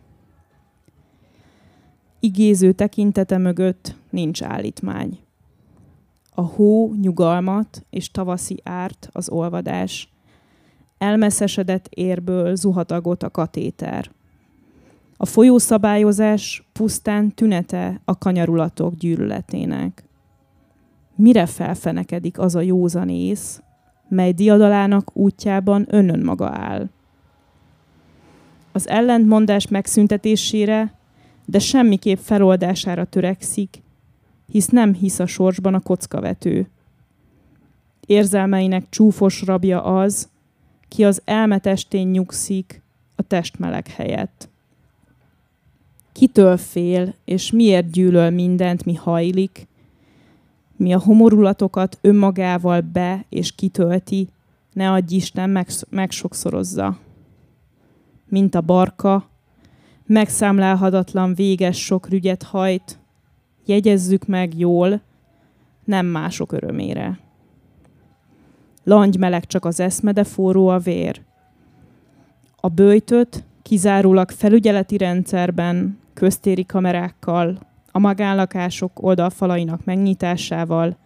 Igéző 2.19 2.71
tekintete 2.71 3.37
mögött 3.37 3.95
nincs 4.09 4.43
állítmány. 4.43 5.19
A 6.33 6.41
hó 6.41 6.93
nyugalmat 6.93 7.85
és 7.89 8.11
tavaszi 8.11 8.61
árt 8.63 9.09
az 9.11 9.29
olvadás. 9.29 10.13
Elmeszesedett 10.97 11.87
érből 11.87 12.55
zuhatagot 12.55 13.23
a 13.23 13.29
katéter. 13.29 14.11
A 15.21 15.25
folyószabályozás 15.25 16.67
pusztán 16.73 17.33
tünete 17.33 18.01
a 18.05 18.17
kanyarulatok 18.17 18.95
gyűlöletének. 18.95 20.03
Mire 21.15 21.45
felfenekedik 21.45 22.39
az 22.39 22.55
a 22.55 22.61
józanész, 22.61 23.61
mely 24.07 24.31
diadalának 24.31 25.15
útjában 25.15 25.85
önön 25.89 26.19
maga 26.23 26.49
áll? 26.49 26.89
Az 28.71 28.87
ellentmondás 28.87 29.67
megszüntetésére, 29.67 30.93
de 31.45 31.59
semmiképp 31.59 32.17
feloldására 32.17 33.05
törekszik, 33.05 33.81
hisz 34.51 34.67
nem 34.67 34.93
hisz 34.93 35.19
a 35.19 35.25
sorsban 35.25 35.73
a 35.73 35.79
kockavető. 35.79 36.69
Érzelmeinek 38.05 38.89
csúfos 38.89 39.41
rabja 39.41 39.83
az, 39.83 40.29
ki 40.87 41.05
az 41.05 41.21
elmetestén 41.25 42.07
nyugszik, 42.07 42.81
a 43.15 43.21
testmeleg 43.21 43.87
helyett. 43.87 44.48
Kitől 46.11 46.57
fél, 46.57 47.13
és 47.25 47.51
miért 47.51 47.91
gyűlöl 47.91 48.29
mindent, 48.29 48.85
mi 48.85 48.93
hajlik, 48.93 49.67
mi 50.75 50.93
a 50.93 50.99
homorulatokat 50.99 51.97
önmagával 52.01 52.81
be 52.81 53.25
és 53.29 53.55
kitölti, 53.55 54.27
ne 54.73 54.91
adj 54.91 55.15
Isten 55.15 55.65
megsokszorozza. 55.89 56.97
Mint 58.27 58.55
a 58.55 58.61
barka, 58.61 59.29
megszámlálhatatlan 60.05 61.33
véges 61.33 61.83
sok 61.85 62.09
rügyet 62.09 62.43
hajt, 62.43 62.99
jegyezzük 63.65 64.25
meg 64.25 64.57
jól, 64.57 65.01
nem 65.83 66.05
mások 66.05 66.51
örömére. 66.51 67.19
Langy 68.83 69.17
meleg 69.17 69.45
csak 69.45 69.65
az 69.65 69.79
eszme, 69.79 70.11
de 70.11 70.23
forró 70.23 70.67
a 70.67 70.79
vér. 70.79 71.21
A 72.55 72.67
bőjtöt 72.67 73.43
kizárólag 73.69 74.29
felügyeleti 74.31 74.97
rendszerben, 74.97 75.99
köztéri 76.13 76.65
kamerákkal, 76.65 77.59
a 77.91 77.99
magánlakások 77.99 79.03
oldalfalainak 79.03 79.85
megnyitásával, 79.85 80.97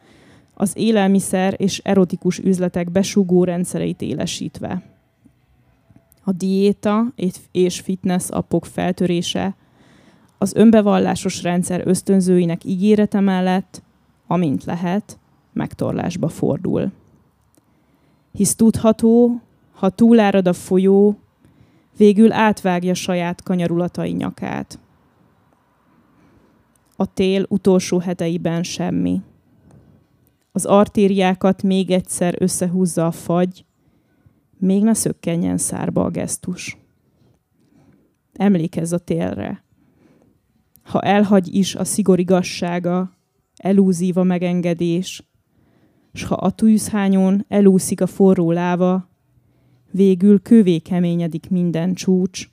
az 0.54 0.74
élelmiszer 0.76 1.56
és 1.58 1.78
erotikus 1.78 2.40
üzletek 2.40 2.92
besugó 2.92 3.44
rendszereit 3.44 4.02
élesítve. 4.02 4.82
A 6.24 6.32
diéta 6.32 7.14
és 7.52 7.80
fitness 7.80 8.30
appok 8.30 8.66
feltörése 8.66 9.56
az 10.38 10.56
önbevallásos 10.56 11.42
rendszer 11.42 11.82
ösztönzőinek 11.86 12.64
ígérete 12.64 13.20
mellett, 13.20 13.82
amint 14.28 14.64
lehet, 14.64 15.20
megtorlásba 15.54 16.28
fordul. 16.28 16.92
Hisz 18.32 18.56
tudható, 18.56 19.42
ha 19.74 19.90
túlárad 19.90 20.48
a 20.48 20.54
folyó, 20.54 21.18
végül 21.98 22.32
átvágja 22.32 22.94
saját 22.94 23.44
kanyarulatai 23.44 24.12
nyakát. 24.12 24.80
A 26.96 27.14
tél 27.14 27.46
utolsó 27.50 28.00
heteiben 28.00 28.64
semmi. 28.64 29.22
Az 30.52 30.66
artériákat 30.66 31.64
még 31.64 31.92
egyszer 31.92 32.36
összehúzza 32.40 33.06
a 33.06 33.12
fagy, 33.12 33.66
még 34.58 34.84
ne 34.84 34.94
szökkenjen 34.94 35.58
szárba 35.58 36.04
a 36.04 36.10
gesztus. 36.10 36.78
Emlékezz 38.34 38.94
a 38.94 38.98
télre. 38.98 39.64
Ha 40.84 41.02
elhagy 41.02 41.56
is 41.56 41.76
a 41.76 41.84
szigor 41.84 42.20
igazsága, 42.20 43.12
elúzív 43.56 44.18
a 44.18 44.24
megengedés, 44.24 45.24
s 46.14 46.24
ha 46.24 46.36
a 46.36 46.52
tűzhányon 46.52 47.46
elúszik 47.48 48.02
a 48.02 48.08
forró 48.08 48.52
láva, 48.52 49.10
végül 49.94 50.42
kövé 50.42 50.78
keményedik 50.78 51.50
minden 51.50 51.94
csúcs, 51.94 52.50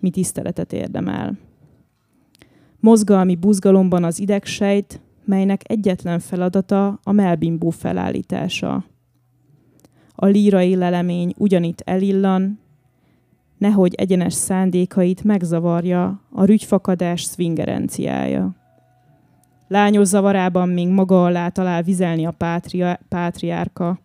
mi 0.00 0.10
tiszteletet 0.10 0.72
érdemel. 0.72 1.38
Mozgalmi 2.80 3.36
buzgalomban 3.36 4.04
az 4.04 4.20
idegsejt, 4.20 5.00
melynek 5.24 5.62
egyetlen 5.64 6.18
feladata 6.18 7.00
a 7.02 7.12
melbimbó 7.12 7.70
felállítása. 7.70 8.84
A 10.14 10.26
lírai 10.26 10.74
lelemény 10.74 11.34
ugyanitt 11.36 11.80
elillan, 11.80 12.58
nehogy 13.58 13.94
egyenes 13.94 14.34
szándékait 14.34 15.24
megzavarja 15.24 16.22
a 16.30 16.44
rügyfakadás 16.44 17.22
szvingerenciája. 17.22 18.56
Lányos 19.68 20.06
zavarában 20.06 20.68
még 20.68 20.88
maga 20.88 21.24
alá 21.24 21.48
talál 21.48 21.82
vizelni 21.82 22.26
a 22.26 22.30
pátria, 22.30 22.98
pátriárka. 23.08 24.00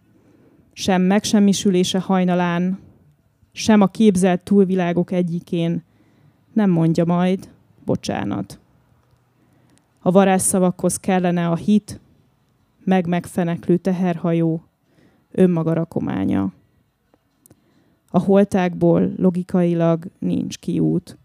Sem 0.74 1.02
megsemmisülése 1.02 2.00
hajnalán, 2.00 2.80
sem 3.52 3.82
a 3.82 3.88
képzelt 3.88 4.42
túlvilágok 4.42 5.12
egyikén 5.12 5.84
nem 6.54 6.70
mondja 6.70 7.06
majd 7.06 7.50
bocsánat. 7.86 8.60
A 10.00 10.12
varázsszavakhoz 10.12 10.98
kellene 10.98 11.48
a 11.48 11.56
hit, 11.56 12.00
meg-megfeneklő 12.84 13.78
teherhajó, 13.78 14.64
önmaga 15.32 15.74
rakománya. 15.74 16.54
A 18.10 18.20
holtákból 18.20 19.14
logikailag 19.18 20.06
nincs 20.20 20.58
kiút. 20.58 21.18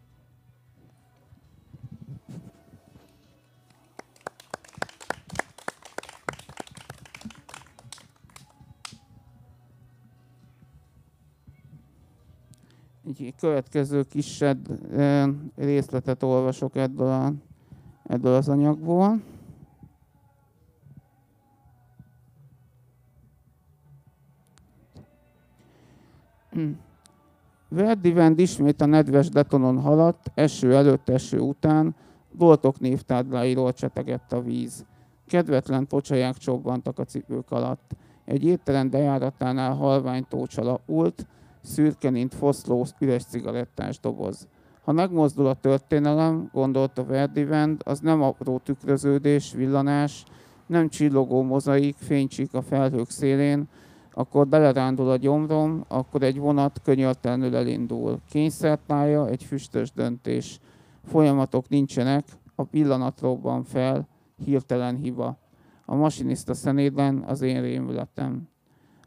Egy 13.17 13.35
következő 13.41 14.03
kisebb 14.03 14.69
részletet 15.57 16.23
olvasok 16.23 16.77
ebből, 16.77 17.09
a, 17.09 17.33
ebből 18.03 18.35
az 18.35 18.49
anyagból. 18.49 19.21
Verdi 27.69 28.13
Vend 28.13 28.39
ismét 28.39 28.81
a 28.81 28.87
nedves 28.87 29.29
detonon 29.29 29.81
haladt, 29.81 30.31
eső 30.35 30.75
előtt, 30.75 31.09
eső 31.09 31.39
után, 31.39 31.95
boltok 32.33 32.81
névtábláiról 32.81 33.73
csetegett 33.73 34.33
a 34.33 34.43
víz. 34.43 34.85
Kedvetlen 35.27 35.87
pocsaják 35.87 36.37
csobbantak 36.37 36.99
a 36.99 37.05
cipők 37.05 37.51
alatt. 37.51 37.97
Egy 38.25 38.45
étterem 38.45 38.91
bejáratánál 38.91 39.75
halvány 39.75 40.25
tócsala 40.29 40.81
ult, 40.87 41.27
szürke, 41.69 42.11
mint 42.11 42.35
foszló, 42.35 42.87
üres 43.01 43.25
cigarettás 43.25 44.01
doboz. 44.01 44.49
Ha 44.85 44.93
megmozdul 44.93 45.47
a 45.47 45.55
történelem, 45.55 46.51
gondolta 46.53 47.05
Verdivend, 47.05 47.81
az 47.85 48.01
nem 48.01 48.23
apró 48.23 48.59
tükröződés, 48.59 49.53
villanás, 49.53 50.25
nem 50.67 50.89
csillogó 50.89 51.43
mozaik, 51.43 51.97
fénycsík 51.97 52.55
a 52.55 52.63
felhők 52.63 53.11
szélén, 53.11 53.69
akkor 54.13 54.49
belerándul 54.49 55.11
a 55.11 55.17
gyomrom, 55.17 55.85
akkor 55.89 56.23
egy 56.23 56.39
vonat 56.39 56.81
könyörtelenül 56.85 57.57
elindul. 57.57 58.19
Kényszerpálya, 58.29 59.29
egy 59.29 59.45
füstös 59.45 59.93
döntés. 59.93 60.61
Folyamatok 61.05 61.69
nincsenek, 61.69 62.25
a 62.55 62.65
pillanat 62.65 63.21
robban 63.21 63.65
fel, 63.65 64.09
hirtelen 64.45 64.97
hiba. 64.97 65.39
A 65.85 65.95
masinista 65.95 66.55
szenében 66.55 67.25
az 67.27 67.41
én 67.41 67.61
rémületem. 67.61 68.49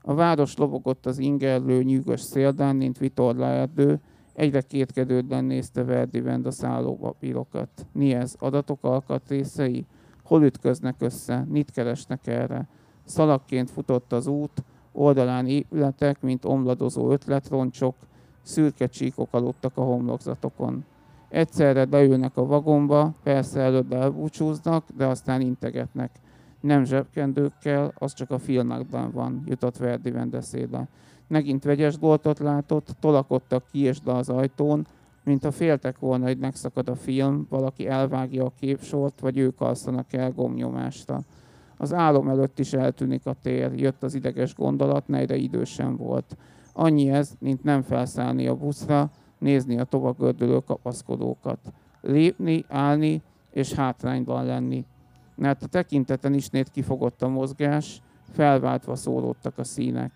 A 0.01 0.13
város 0.13 0.57
lobogott 0.57 1.05
az 1.05 1.17
ingerlő, 1.17 1.83
nyűgös 1.83 2.21
széldán, 2.21 2.75
mint 2.75 2.97
vitorla 2.97 3.45
erdő, 3.45 3.99
egyre 4.33 4.61
kétkedődben 4.61 5.43
nézte 5.43 5.83
Verdivend 5.83 6.45
a 6.45 6.51
szállópapírokat. 6.51 7.69
Mi 7.91 8.13
ez? 8.13 8.35
Adatok 8.39 8.83
alkatrészei? 8.83 9.85
Hol 10.23 10.43
ütköznek 10.43 10.95
össze? 10.99 11.45
Mit 11.49 11.71
keresnek 11.71 12.27
erre? 12.27 12.67
Szalakként 13.03 13.69
futott 13.69 14.11
az 14.11 14.27
út, 14.27 14.63
oldalán 14.91 15.47
épületek, 15.47 16.21
mint 16.21 16.45
omladozó 16.45 17.11
ötletroncsok, 17.11 17.95
szürke 18.41 18.87
csíkok 18.87 19.27
aludtak 19.31 19.77
a 19.77 19.81
homlokzatokon. 19.81 20.85
Egyszerre 21.29 21.85
beülnek 21.85 22.37
a 22.37 22.45
vagomba, 22.45 23.13
persze 23.23 23.59
előbb 23.59 23.93
elbúcsúznak, 23.93 24.85
de 24.97 25.05
aztán 25.05 25.41
integetnek 25.41 26.11
nem 26.61 26.83
zsebkendőkkel, 26.83 27.93
az 27.97 28.13
csak 28.13 28.31
a 28.31 28.37
filmekben 28.37 29.11
van, 29.11 29.43
jutott 29.45 29.77
Verdi 29.77 30.11
vendeszébe. 30.11 30.87
Megint 31.27 31.63
vegyes 31.63 31.97
boltot 31.97 32.39
látott, 32.39 32.95
tolakodtak 32.99 33.63
ki 33.71 33.79
és 33.79 33.97
le 34.03 34.13
az 34.13 34.29
ajtón, 34.29 34.87
mint 35.23 35.43
a 35.43 35.51
féltek 35.51 35.99
volna, 35.99 36.25
hogy 36.25 36.37
megszakad 36.37 36.89
a 36.89 36.95
film, 36.95 37.45
valaki 37.49 37.87
elvágja 37.87 38.45
a 38.45 38.53
képsort, 38.59 39.19
vagy 39.19 39.37
ők 39.37 39.61
alszanak 39.61 40.13
el 40.13 40.31
gomnyomásra. 40.31 41.21
Az 41.77 41.93
álom 41.93 42.27
előtt 42.27 42.59
is 42.59 42.73
eltűnik 42.73 43.25
a 43.25 43.35
tér, 43.41 43.73
jött 43.73 44.03
az 44.03 44.13
ideges 44.13 44.55
gondolat, 44.55 45.07
melyre 45.07 45.35
idősen 45.35 45.95
volt. 45.95 46.37
Annyi 46.73 47.09
ez, 47.09 47.33
mint 47.39 47.63
nem 47.63 47.81
felszállni 47.81 48.47
a 48.47 48.55
buszra, 48.55 49.11
nézni 49.37 49.79
a 49.79 49.83
tovagördülő 49.83 50.59
kapaszkodókat. 50.59 51.59
Lépni, 52.01 52.65
állni 52.67 53.21
és 53.51 53.73
hátrányban 53.73 54.45
lenni 54.45 54.85
mert 55.41 55.63
a 55.63 55.67
tekinteten 55.67 56.33
ismét 56.33 56.69
kifogott 56.69 57.21
a 57.21 57.27
mozgás, 57.27 58.01
felváltva 58.31 58.95
szólódtak 58.95 59.57
a 59.57 59.63
színek. 59.63 60.11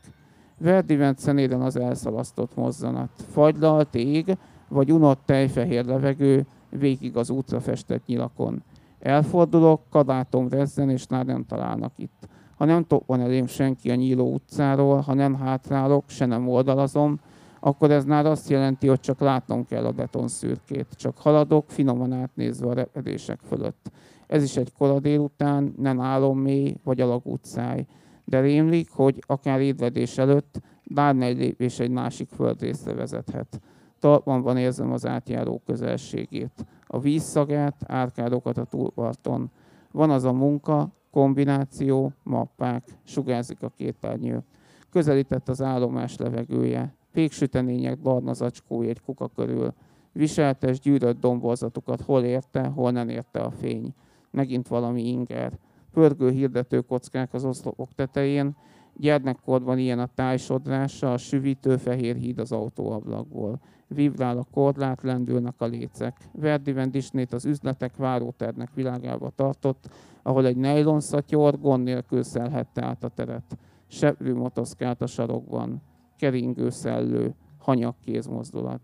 Verdivent 0.58 1.20
szenéden 1.20 1.62
az 1.62 1.76
elszalasztott 1.76 2.56
mozzanat. 2.56 3.10
Fagylalt 3.32 3.96
ég, 3.96 4.38
vagy 4.68 4.92
unott 4.92 5.22
tejfehér 5.26 5.86
levegő, 5.86 6.46
végig 6.70 7.18
az 7.18 7.30
útra 7.30 7.60
festett 7.60 8.06
nyilakon. 8.06 8.64
Elfordulok, 9.00 9.82
kadátom 9.90 10.50
rezzen, 10.50 10.90
és 10.90 11.08
már 11.08 11.26
nem 11.26 11.46
találnak 11.46 11.94
itt. 11.98 12.28
Ha 12.58 12.66
nem 12.66 12.84
toppan 12.84 13.22
elém 13.22 13.48
senki 13.48 13.92
a 13.92 13.96
nyíló 13.96 14.34
utcáról, 14.34 15.00
ha 15.00 15.14
nem 15.14 15.36
hátrálok, 15.36 16.04
se 16.08 16.26
nem 16.26 16.48
oldalazom, 16.48 17.20
akkor 17.60 17.92
ez 17.92 18.06
már 18.06 18.26
azt 18.26 18.50
jelenti, 18.50 18.88
hogy 18.88 19.00
csak 19.00 19.20
látnom 19.20 19.66
kell 19.66 19.86
a 19.86 19.92
betonszürkét. 19.92 20.88
Csak 20.96 21.18
haladok, 21.18 21.66
finoman 21.68 22.14
átnézve 22.14 22.68
a 22.68 22.74
repedések 22.74 23.40
fölött. 23.48 23.92
Ez 24.28 24.44
is 24.44 24.58
egy 24.58 24.74
kora 24.74 25.00
délután, 25.00 25.74
nem 25.78 26.00
állom 26.02 26.40
mély 26.40 26.76
vagy 26.84 27.02
alagutcáj. 27.02 27.86
De 28.26 28.40
rémlik, 28.40 28.90
hogy 28.90 29.24
akár 29.28 29.62
édvedés 29.62 30.18
előtt 30.18 30.62
bármely 30.84 31.34
lépés 31.34 31.80
egy 31.80 31.90
másik 31.90 32.30
földrészre 32.30 32.94
vezethet. 32.94 33.62
talpamban 34.00 34.58
érzem 34.58 34.92
az 34.92 35.06
átjáró 35.06 35.62
közelségét, 35.66 36.66
a 36.88 37.00
vízszagát, 37.00 37.84
árkádokat 37.88 38.58
a 38.58 38.64
túlparton. 38.64 39.52
Van 39.92 40.10
az 40.10 40.24
a 40.24 40.34
munka, 40.34 40.92
kombináció, 41.12 42.14
mappák, 42.24 42.84
sugárzik 43.04 43.64
a 43.64 43.72
képernyő. 43.78 44.44
Közelített 44.92 45.50
az 45.50 45.62
állomás 45.62 46.18
levegője, 46.18 46.96
péksütemények 47.12 48.00
barna 48.00 48.34
zacskói 48.34 48.90
egy 48.90 49.02
kuka 49.02 49.28
körül, 49.28 49.74
viseltes 50.12 50.80
gyűrött 50.80 51.20
domborzatukat 51.20 52.02
hol 52.02 52.24
érte, 52.24 52.68
hol 52.68 52.92
nem 52.92 53.10
érte 53.10 53.40
a 53.40 53.52
fény. 53.52 53.94
Megint 54.36 54.68
valami 54.68 55.08
inger. 55.08 55.58
Pörgő 55.92 56.30
hirdető 56.30 56.82
kockák 56.82 57.34
az 57.34 57.46
oszlopok 57.46 57.94
tetején, 57.94 58.56
gyermekkorban 58.98 59.78
ilyen 59.78 60.00
a 60.00 60.10
tájsodrása, 60.16 61.14
a 61.14 61.18
süvítő 61.18 61.78
fehér 61.78 62.16
híd 62.16 62.40
az 62.40 62.52
autóablakból. 62.52 63.60
Vibrál 63.88 64.38
a 64.38 64.48
korlát, 64.52 65.04
lendülnek 65.04 65.62
a 65.62 65.66
lécek. 65.66 66.18
Verdi 66.32 66.74
Vendisnét 66.74 67.34
az 67.34 67.46
üzletek 67.46 67.96
váróternek 67.96 68.74
világába 68.74 69.30
tartott, 69.30 69.90
ahol 70.22 70.46
egy 70.46 70.58
nejlon 70.58 71.00
szatyor 71.00 71.60
gond 71.60 71.84
nélkül 71.84 72.24
szelhette 72.24 72.86
át 72.86 73.04
a 73.04 73.10
teret. 73.10 73.58
Seprű 73.88 74.34
motoszkált 74.34 75.02
a 75.02 75.08
sarokban, 75.08 75.82
keringő 76.18 76.70
szellő, 76.70 77.36
hanyag 77.58 77.96
kézmozdulat. 78.02 78.82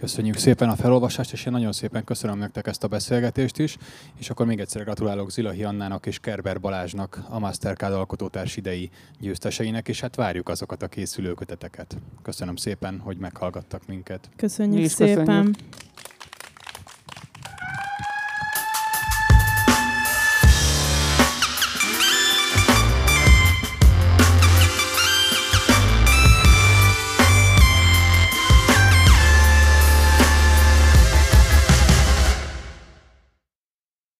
Köszönjük 0.00 0.36
szépen 0.36 0.68
a 0.68 0.76
felolvasást, 0.76 1.32
és 1.32 1.46
én 1.46 1.52
nagyon 1.52 1.72
szépen 1.72 2.04
köszönöm 2.04 2.38
nektek 2.38 2.66
ezt 2.66 2.84
a 2.84 2.88
beszélgetést 2.88 3.58
is, 3.58 3.76
és 4.18 4.30
akkor 4.30 4.46
még 4.46 4.60
egyszer 4.60 4.84
gratulálok 4.84 5.30
Zilahi 5.30 5.64
Annának 5.64 6.06
és 6.06 6.18
Kerber 6.18 6.60
Balázsnak, 6.60 7.22
a 7.28 7.38
Mastercard 7.38 7.92
alkotótárs 7.92 8.56
idei 8.56 8.90
győzteseinek, 9.18 9.88
és 9.88 10.00
hát 10.00 10.16
várjuk 10.16 10.48
azokat 10.48 10.82
a 10.82 10.88
készülőköteteket. 10.88 11.96
Köszönöm 12.22 12.56
szépen, 12.56 12.98
hogy 12.98 13.16
meghallgattak 13.16 13.86
minket. 13.86 14.28
Köszönjük 14.36 14.90
szépen! 14.90 15.24
Köszönjük. 15.24 15.56